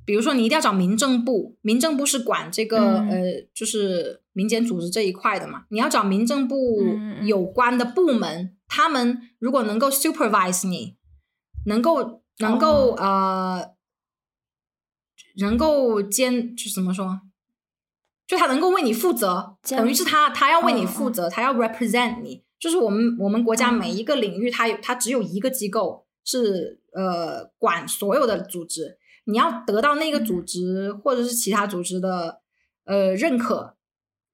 [0.04, 5.66] 比如说，你一定要找民政部，民政部是管这个呃，就是民间组织这一块的嘛。
[5.70, 6.84] 你要找民政部
[7.24, 10.98] 有关的部门，他们如果能够 supervise 你，
[11.68, 13.74] 能够能够呃，
[15.38, 17.22] 能够兼就怎么说，
[18.28, 22.44] 就他能够为你负责，等于是他他要为你负责，他要 represent 你。
[22.60, 32.42] 就是我们我们国家每一个领域，它有它只有一个机构是呃管所有的组织，你要得到那个组织或者是其他组织的
[32.86, 33.76] 呃认可，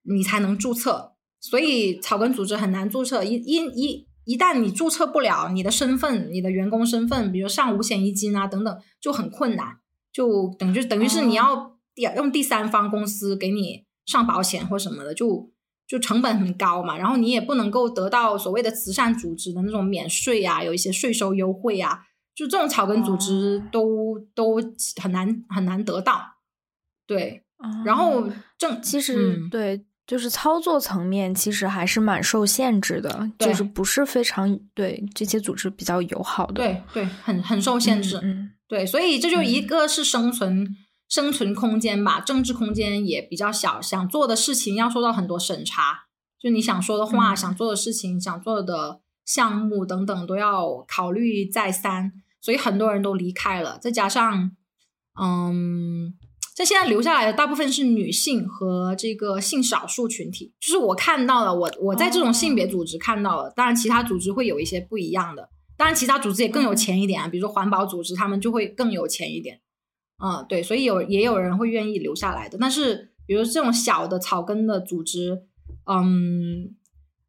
[0.03, 1.13] 你才能注册。
[1.39, 9.79] 所以草根组织很难注册，一一一一旦你注册不了，你的身份、你的员工身份，比如上五险一金啊等等，就很困难，
[10.11, 11.77] 就等就等于是你要
[12.17, 15.49] 用第三方公司给你上保险或什么的，就
[15.87, 16.97] 就成本很高嘛。
[16.97, 22.01] 然后你也不能够得到所谓的慈善组织的那种免税啊，有一些税收优惠啊，
[22.35, 24.57] 就这种草根组织都都
[25.01, 26.21] 很难很难得到。
[27.07, 27.45] 对，
[27.85, 29.85] 然后正其实对。
[30.07, 36.53] 就是操作层面其实还是蛮受限制的，就是不是非常对这些组织比较友好的。
[36.53, 38.17] 对对，很很受限制。
[38.23, 40.73] 嗯，对，所以这就一个是生存
[41.09, 46.05] 生存空间吧，政治空间也比较小，想做的事情要受到很多审查，
[46.41, 53.77] 就你想说的话、想做的事情、想做的项目等等都要考虑再三，所以很多人都离开了。
[53.77, 54.51] 再加上，
[55.21, 56.13] 嗯。
[56.57, 69.61] 这现在留下来的大部分是女性和这个性少数群体，就是我看到了，我我在这种性别组织看到了，当然其他组织会有一些不一样的，当然其他组织也更有钱一点啊，比如说环保组织，他们就会更有钱一点，
[70.17, 75.43] 嗯，对，所以有也有人会愿意留下来的，但是比如这种小的草根的组织，
[75.85, 76.75] 嗯，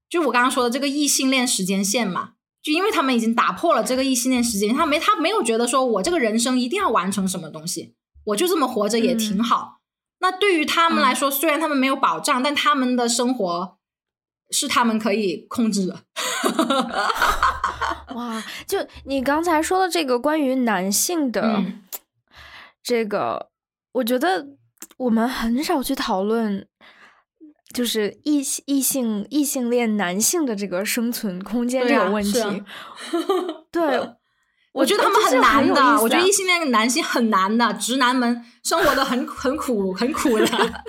[0.08, 2.30] 就我刚刚说的这个异性恋时间线嘛，
[2.62, 7.94] 就因为他们已经打破了这个异性恋时间，他没他没有觉得说我这个人生一定要完成什么东西。
[8.28, 9.80] 我就这么活着也挺好。
[10.20, 13.78] 那对于他们来说，虽然他们没有保障，但他们的生活
[14.50, 16.02] 是他们可以控制的。
[18.14, 18.42] 哇！
[18.66, 21.62] 就你刚才说的这个关于男性的
[22.82, 23.50] 这个，
[23.92, 24.48] 我觉得
[24.96, 26.66] 我们很少去讨论，
[27.72, 32.64] 就是异异性异性恋男性的这个生存空间这个问题。
[33.70, 34.10] 对。
[34.78, 40.46] 我觉得他们很难的，我觉得异性恋男性很难的，直男们生活的很很苦很苦的。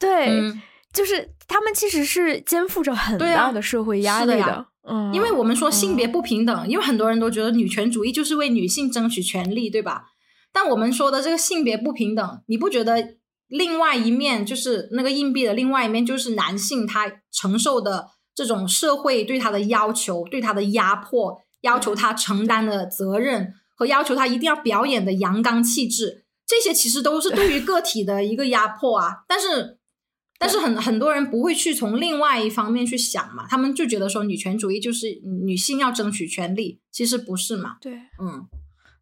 [0.00, 0.54] 对，
[0.94, 4.66] 就是他们其实是肩负着很大的社会压力的。
[4.88, 10.06] 嗯，因为我们说性别不平等，因为很多人都觉得女权主义就是为女性争取权利，对吧？
[10.52, 13.16] 但我们说的这个性别不平等，你不觉得
[13.48, 21.42] 另外一面就是那个硬币的另外一面，就是男性他承受的这种社会对他的要求，对他的压迫。
[21.64, 29.24] 要求他承担的责任和要求他一定要表演的阳刚气质，这些其实都是对于个体的一个压迫啊。
[29.26, 29.78] 但是，
[30.38, 37.78] 但是很很多人不会去从另外一方面去想嘛，他们就觉得说女权主义就是女性要争取权利，其实不是嘛？
[37.80, 38.46] 对，嗯，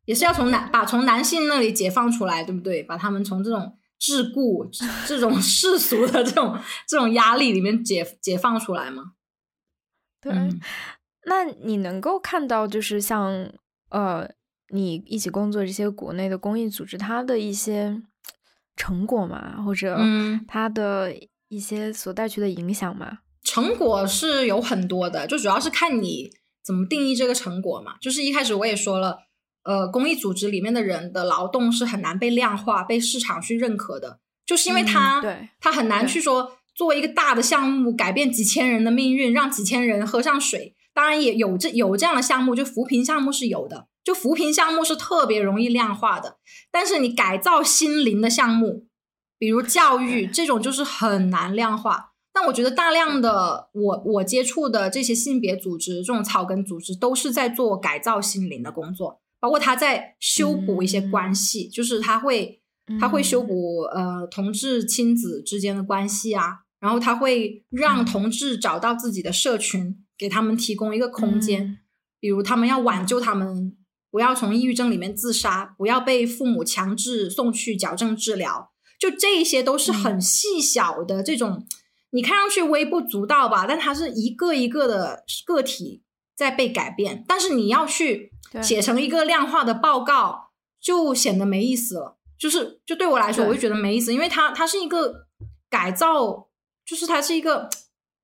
[0.05, 2.83] 也是要从男把从男性那里解放出来，对不对？
[2.83, 4.71] 把他们从这种桎梏、
[5.07, 6.57] 这种世俗的这种
[6.87, 9.13] 这种压力里面解解放出来嘛？
[10.21, 10.33] 对。
[11.25, 13.49] 那你能够看到，就是像
[13.91, 14.29] 呃，
[14.71, 18.03] 你一起工作这些国内的公益组织，它的一些
[18.75, 19.63] 成果嘛？
[19.63, 20.01] 或者
[20.49, 21.15] 它的
[21.49, 23.19] 一些所带去的影响吗？
[23.45, 26.31] 成果是有很多的，就主要是看你
[26.65, 27.97] 怎么定义这个成果嘛。
[28.01, 29.19] 就是一开始我也说了，
[29.65, 40.75] 呃，公益组织里面的人的劳动是很难被量化、被市场去认可的，就是因为他对他很难去说做一个大的项目，改变几千人的命运，让几千人喝上水。
[40.95, 46.37] 当然也有这有这样的项目，就扶贫项目是有的，就扶贫项目是特别容易量化的。
[46.71, 48.87] 但是你改造心灵的项目，
[49.39, 52.11] 比如教育这种，就是很难量化。
[52.35, 62.63] 但我觉得大量的我我接触的这些性别组织，这种草根组织，都是在做改造心灵的工作，包括他在修补一些关系，就是他会
[63.01, 70.02] 他会修补呃同志亲子之间的关系啊，然后他会让同志找到自己的社群。
[70.23, 71.81] 给他们提供一个空间，
[72.21, 73.77] 比如他们要挽救他们，
[74.09, 78.71] 不要从抑郁症里面自杀，不要被父母强制送去矫正治疗，
[79.01, 81.67] 就这些都是很细小的这种，
[82.13, 83.67] 你看上去微不足道吧？
[83.67, 86.05] 但它是一个一个的个体
[86.37, 88.31] 在被改变，但是你要去
[88.63, 92.17] 写成一个量化的报告，就显得没意思了。
[92.39, 95.27] 就是就对我来说，我就觉得没意思，因为它它是一个
[95.69, 96.47] 改造，
[96.87, 97.69] 就是它是一个。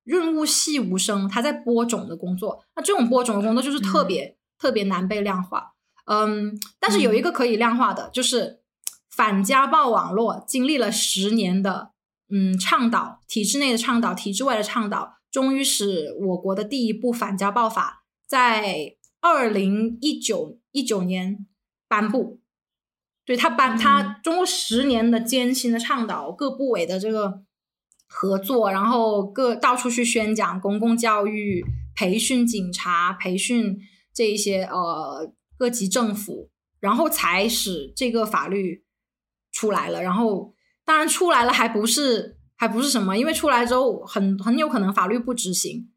[0.09, 5.75] 润物细无声，它在播种的工作，那这种播种的工作就是特别特别难被量化。
[6.05, 8.61] 嗯，但是有一个可以量化的，就是
[9.11, 11.91] 反家暴网络经历了十年的
[12.31, 21.45] 嗯倡导，体制内的倡导，体制外的倡导，终于使我国的第一部反家暴法在二零一九一九年
[21.87, 22.39] 颁布。
[23.23, 27.43] 对他颁，他中国十年的艰辛的倡导，各部委的这个。
[28.11, 31.63] 合作，然后各到处去宣讲公共教育，
[31.95, 33.79] 培训警察，培训
[34.11, 36.49] 这一些呃各级政府，
[36.79, 38.83] 然后才使这个法律
[39.51, 40.01] 出来了。
[40.01, 45.89] 然后当然出来了还不是还不是什么，因为出来之后很很有可能法律不执行，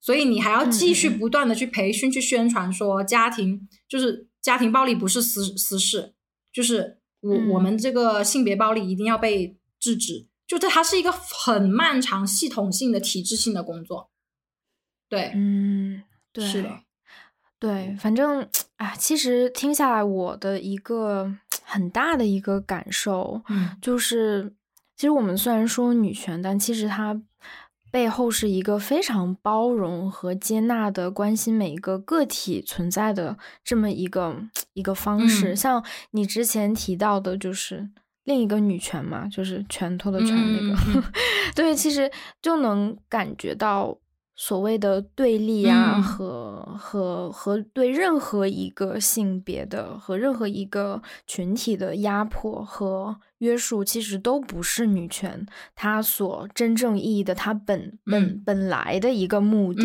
[0.00, 6.14] 所以你还要继续不断的去培训、去宣传，说家庭就是家庭暴力不是私私事，
[6.52, 10.28] 就是我我们这个性别暴力一定要被制止。
[10.46, 14.10] 就这，它是一个很漫长、系统性的、体制性的工作。
[15.08, 16.80] 对，嗯，对，是的，
[17.58, 21.32] 对，反正哎，其实听下来，我的一个
[21.64, 24.54] 很大的一个感受，嗯，就是，
[24.96, 27.20] 其实我们虽然说女权，但其实它
[27.90, 34.36] 背后是一个非常包容和接纳的，关心每一个个体存在的这么一个
[34.74, 35.56] 一个方式。
[35.56, 37.90] 像你之前提到的，就是。
[38.26, 41.02] 另一个女权嘛，就是拳头的拳那个，
[41.56, 42.10] 对，其实
[42.42, 43.96] 就能感觉到
[44.34, 59.84] 所谓的对立啊，和和和对任何一个性别的和任何一个群体的压迫和约束，其实都不是女权它所真正意义的，它本本本来的一个目的。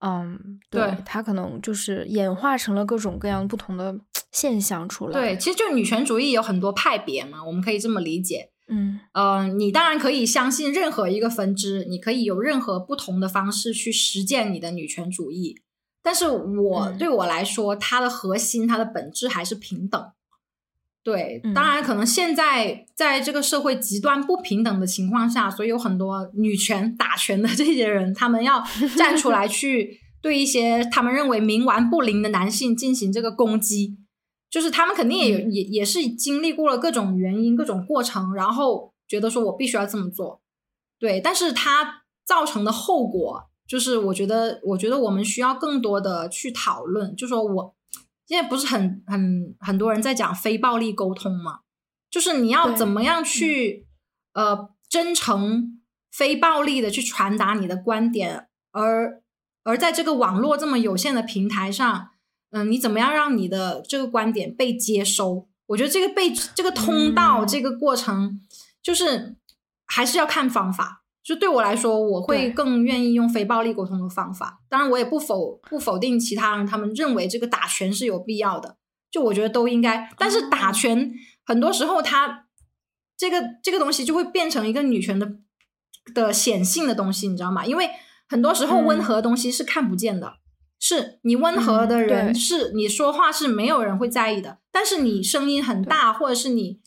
[0.00, 3.98] 嗯，对，它可能就是演化成了各种各样不同的。
[4.32, 8.50] 现象出来，对，其实就女权主义有很多派别嘛，我们可以这么理解。
[8.68, 15.54] 嗯，呃，你当然可以相信任何一个分支，你可以有任何不同的方式去实践你的女权主义。
[16.02, 20.12] 但是我对我来说，它的核心、它的本质还是平等。
[21.06, 28.60] 对，当然可能现在在这个社会极端不平等的情况下，所以有很多女权打拳的这些人，他们要
[28.96, 33.96] 站出来去 对一些他们认为冥顽不灵的男性进行这个攻击。
[34.50, 40.40] 就是他们肯定也也也是经历过了各种原因、各种过程，然后觉得说我必须要这么做，
[40.98, 41.20] 对。
[41.20, 47.14] 但是它造成的后果，就是我觉得，我觉得我们需要更多的去讨论。
[47.14, 47.75] 就说我
[48.26, 51.60] 现在不是很很很多人在讲非暴力沟通嘛，
[52.10, 53.86] 就是你要怎么样去
[54.34, 59.22] 呃真诚、非暴力的去传达你的观点，而
[59.64, 62.10] 而在这个网络这么有限的平台上。
[62.50, 65.48] 嗯，你怎么样让你的这个观点被接收？
[65.66, 68.40] 我觉得这个被这个通道这个过程，
[68.80, 69.36] 就是
[69.84, 71.02] 还是要看方法。
[71.26, 74.60] 就对我来说，我会更愿意用非暴力沟通的方法。
[74.68, 78.76] 当然，我也不否不否定其他人他们认为这个打拳是有必要的。
[79.10, 81.12] 就我觉得都应该，但是打拳
[81.44, 82.46] 很多时候它
[83.16, 85.32] 这个这个东西就会变成一个女权的
[86.14, 87.66] 的显性的东西，你知道吗？
[87.66, 87.90] 因为
[88.28, 90.34] 很多时候温和的东西是看不见的。
[90.78, 94.58] 是你温和的人，是你说话是没有人会在意的。
[94.70, 96.80] 但是你声音很大，或者是你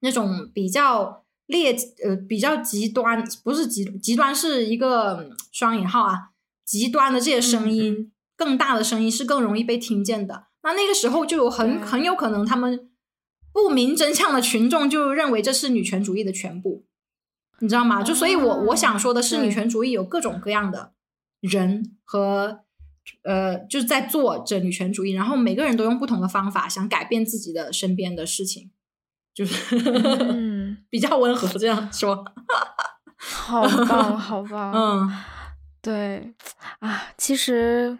[0.00, 6.30] 那种比较劣呃比较极端，不是极极端是一个双引号啊，
[6.64, 10.46] 极端的这些声音，更大的声音是更容易被听见的。
[10.62, 12.90] 那那个时候就有很很有可能，他们
[13.52, 16.84] 不明真相的群众就认为这是女权主义的全部，
[17.60, 18.02] 你知道吗？
[18.02, 20.92] 就所以，我我想说的是，女权主义有各种各样的
[21.40, 22.60] 人和。
[23.22, 28.70] 呃，就是在做着女权主义，然后每个人都用不同的方法想改变自己的身边的事情，
[29.34, 29.76] 就是
[30.94, 32.24] 比较温和这样说。
[33.18, 34.72] 好棒， 好棒。
[34.72, 35.12] 嗯，
[35.82, 36.32] 对
[36.78, 37.98] 啊，其实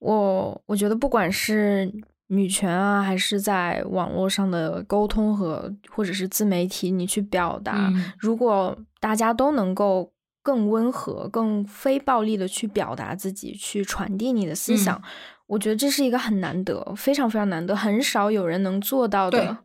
[0.00, 1.88] 我我觉得不管是
[2.26, 10.12] 女权啊，还是在网络上的沟通和或者是自媒体，你去表达，如果大家都能够。
[10.44, 15.00] 更温和、更非暴力的去表达自己，去传递你的思想，
[15.46, 19.56] 我觉得这是一个很难得、非常非常难得、很少有人能做到的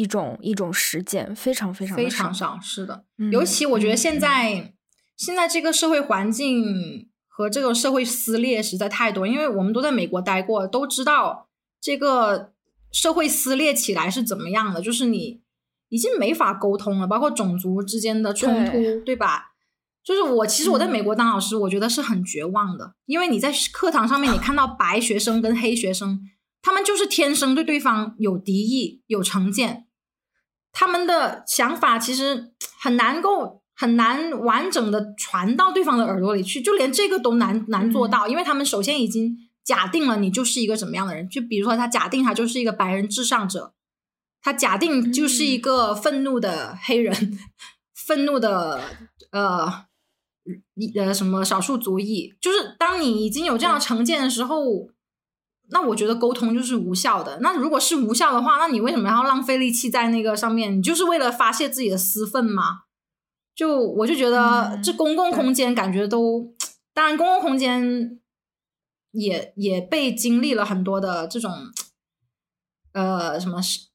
[0.00, 2.58] 一种一种实践，非常非常非常少。
[2.62, 4.72] 是的，尤其我觉得现在
[5.16, 11.48] 现在这个社会环境和这个社会撕裂实在太多，因为我们都在美国待过，都知道
[11.80, 12.52] 这个
[12.90, 15.42] 社会撕裂起来是怎么样的，就是你
[15.90, 18.72] 已经没法沟通了，包括种族之间的冲突，
[19.04, 19.48] 对吧？
[20.02, 26.20] 就是我，其实我在美国当老师，我觉得是很绝望的，因为你在课堂上面，你看到白学生跟黑学生，
[26.62, 29.86] 他们就是天生对对方有敌意、有成见，
[30.72, 43.74] 他们的想法其实很难够很难完整的传到对方的耳朵里去，就连这个都难难做到，因为他们首先已经假定了你就是一个什么样的人，就比如说他假定他就是一个白人至上者，
[44.42, 47.38] 他假定就是一个愤怒的黑人，
[47.94, 48.80] 愤怒的
[49.32, 49.84] 呃。
[50.74, 52.34] 你呃，什么少数族裔？
[52.40, 54.88] 就是当你已经有这样成见的时候，
[55.70, 57.38] 那我觉得沟通就是无效的。
[57.40, 60.78] 那如果是无效的话，那你为什么要浪费力气在那个上面？
[60.78, 62.82] 你就是为了发泄自己的私愤吗？
[63.54, 66.54] 就我就觉得这公共空间感觉都，
[66.94, 68.18] 当然公共空间
[69.12, 71.52] 也也被经历了很多的这种，
[72.92, 73.88] 呃，什么是，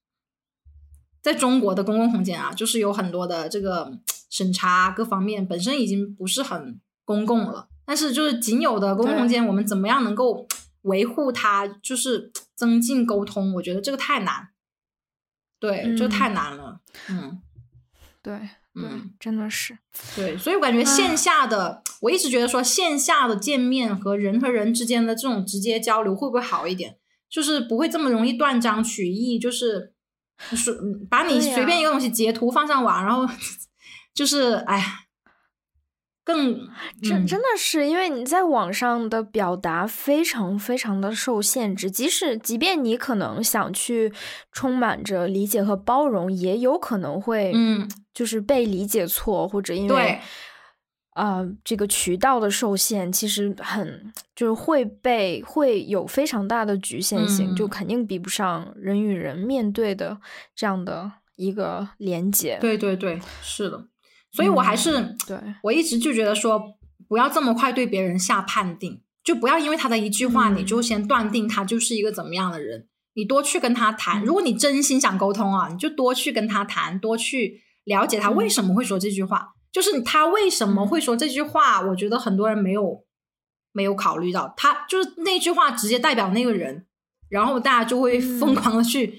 [1.21, 3.91] 在中国的公共空间啊，就是有很多的这个
[4.29, 10.47] 审查各方面本身已经不是很公共了，但是就是仅有的公共空间，我们怎么样能够
[10.85, 13.53] 维护它，就是 增进沟通？
[13.53, 14.49] 我觉得这个太难，
[15.59, 17.41] 对，这太难了，嗯，
[18.23, 18.49] 对。
[18.77, 19.77] 嗯，真的是，
[20.17, 26.97] 对，所以我感觉线下的，我一直觉得说线下的见面和人和人之间的这种直接交流会不会好一点？
[27.29, 29.93] 就是不会这么容易断章取义，就是
[30.51, 30.77] 是
[31.09, 33.25] 把你随便一个东西截图放上网，然后
[34.13, 35.04] 就是哎。
[36.25, 36.67] 更
[37.03, 44.11] 真真的是，因为你在网上的表达非常非常的受限制，即使即便你可能想去
[44.51, 50.19] 充满着理解和包容，也有可能会嗯，就是被理解错，或者因为
[51.11, 60.17] 啊这个渠道的受限，其实很就是会被会有非常大的局限性，就肯定比不上人与人面对的
[60.55, 62.57] 这样的一个连接。
[62.59, 63.85] 对对对，是的。
[64.35, 66.61] 所以，我还是对我一直就觉得说，
[67.07, 72.87] 不要这么快对别人下判定，就不要因为他的一句话，你就先断定他就是一个怎么样的人。
[73.13, 81.79] 你多去跟他谈，如果你真心想沟通啊，你就多去跟他谈，多去了解他为什么会说这句话，就是他为什么会说这句话。
[81.79, 83.05] 我觉得很多人没有
[83.71, 86.85] 没有考虑到，他就是那句话直接代表那个人，
[87.29, 89.17] 然后大家就会疯狂的去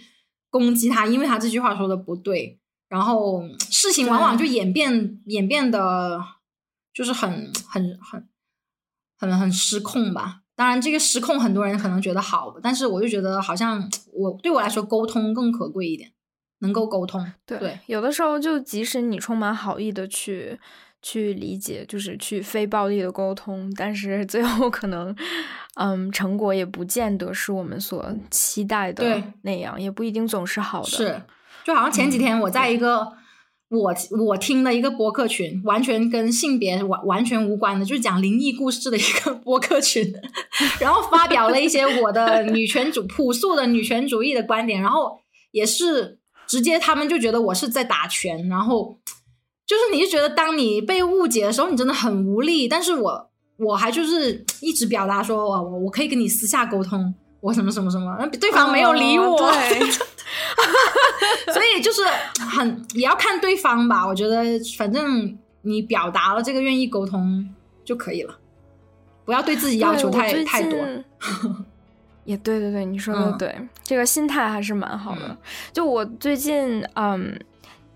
[0.50, 2.60] 攻击他，因为他这句话说的不对。
[2.88, 6.20] 然后事情往往就演变演变的，
[6.94, 8.28] 就是很很很
[9.18, 10.42] 很很失控吧。
[10.54, 16.12] 当然，这个失控很多人可能觉得好，但是我就觉得好像我对我来说沟通更可贵一点，
[16.60, 17.30] 能够沟通。
[17.44, 20.58] 对，有的时候就即使你充满好意的去
[21.02, 25.14] 去理解，就是去非暴力的沟通，但是最后可能
[25.74, 30.88] 嗯成果也不见得是我们所期待的那样，也不一定总是好的。
[30.88, 31.22] 是。
[31.66, 33.12] 就好像前几天我在一个
[33.70, 33.92] 我
[34.24, 40.14] 我听的一个播客群，完全跟性别完完全无关的，就是讲灵异故事的一个 播客群，
[40.78, 45.18] 然后发表了一些我的 女权主朴素的女权主义的观点，然后
[45.50, 49.00] 也是直接他们就觉得我是在打拳，然后
[49.66, 57.12] 就是你就觉得当你被误解的时候，你真的很无力，但是我我还就是一直表达说我我我可以跟你私下沟通，
[57.46, 59.38] 我什么什么什么，对方没有理我。
[61.54, 62.02] 所以就是
[62.36, 64.42] 很也要看对方吧，我觉得
[64.76, 67.48] 反正你表达了这个愿意沟通
[67.84, 68.36] 就可以了，
[69.24, 70.76] 不要对自己要求太太多。
[72.24, 75.36] 也对对对，你说的对，这个心态还是蛮好的。
[75.72, 77.38] 就我最近嗯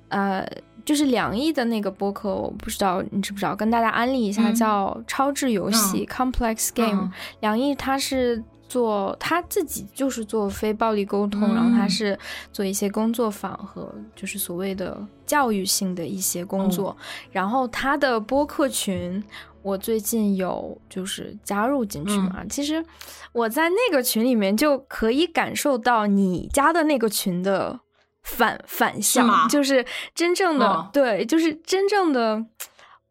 [0.09, 0.48] 呃，
[0.85, 7.10] 就是梁毅的那个播客，我不知道你知不知道，跟大家安利一下，叫超智游戏 （Complex Game）。
[7.40, 8.44] 梁毅他是。
[8.71, 12.17] 做他自己就是做非暴力沟通，然后他是
[12.53, 16.97] 做一些工作坊和就是所谓的教育性的一些工作，
[17.33, 19.23] 然后他的播客群
[19.63, 22.85] 我最近有就是加入进去嘛，其实
[23.33, 27.81] 我在那个群里面就可以感受到你加的那个群的
[28.23, 29.85] 反反向，就是
[30.15, 32.47] 真正的对，就是真正的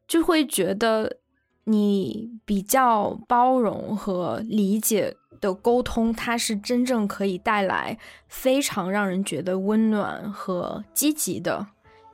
[0.08, 1.18] 就会觉得
[1.66, 5.18] 你比较包容和理解。
[5.40, 7.98] 的沟通，它是真正可以带来
[8.28, 11.66] 非常让人觉得温暖和积极的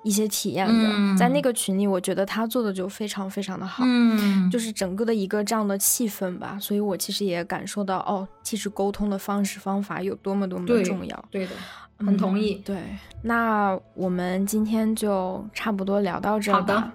[0.03, 1.17] 一些体验的。
[1.17, 6.57] 在那个群里，我觉得他做的就非常非常的好，嗯，就是整个的一个这样的气氛吧。
[6.59, 11.25] 所以我其实也感受到，哦，其实沟通的方式方法有多么多么的重要。
[11.31, 11.53] 对的，
[11.97, 12.61] 很同意。
[12.65, 12.77] 对，
[13.23, 16.93] 那我们今天就差不多聊到这儿吧。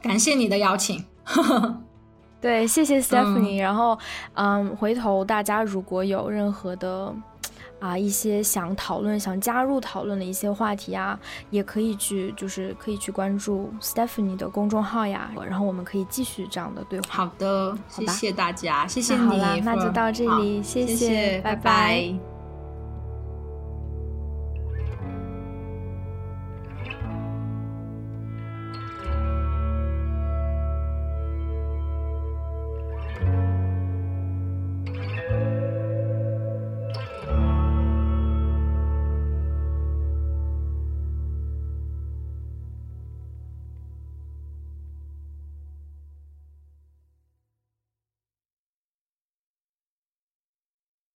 [0.00, 1.04] 感谢你的邀请。
[2.42, 3.62] 对，谢谢 Stephanie。
[3.62, 3.98] 然后，
[4.34, 7.14] 嗯，回头大家如果有任何的
[7.78, 11.18] 啊一些想讨论、想加入讨论的一些话题啊，
[11.50, 15.30] 也可以去，就是可以去关注 Stephanie 的公众号呀。
[15.48, 17.06] 然后我们可以继续这样的对话。
[17.24, 19.60] 好的，谢谢大家，谢谢你。
[19.64, 22.31] 那就到这里，谢谢，拜拜。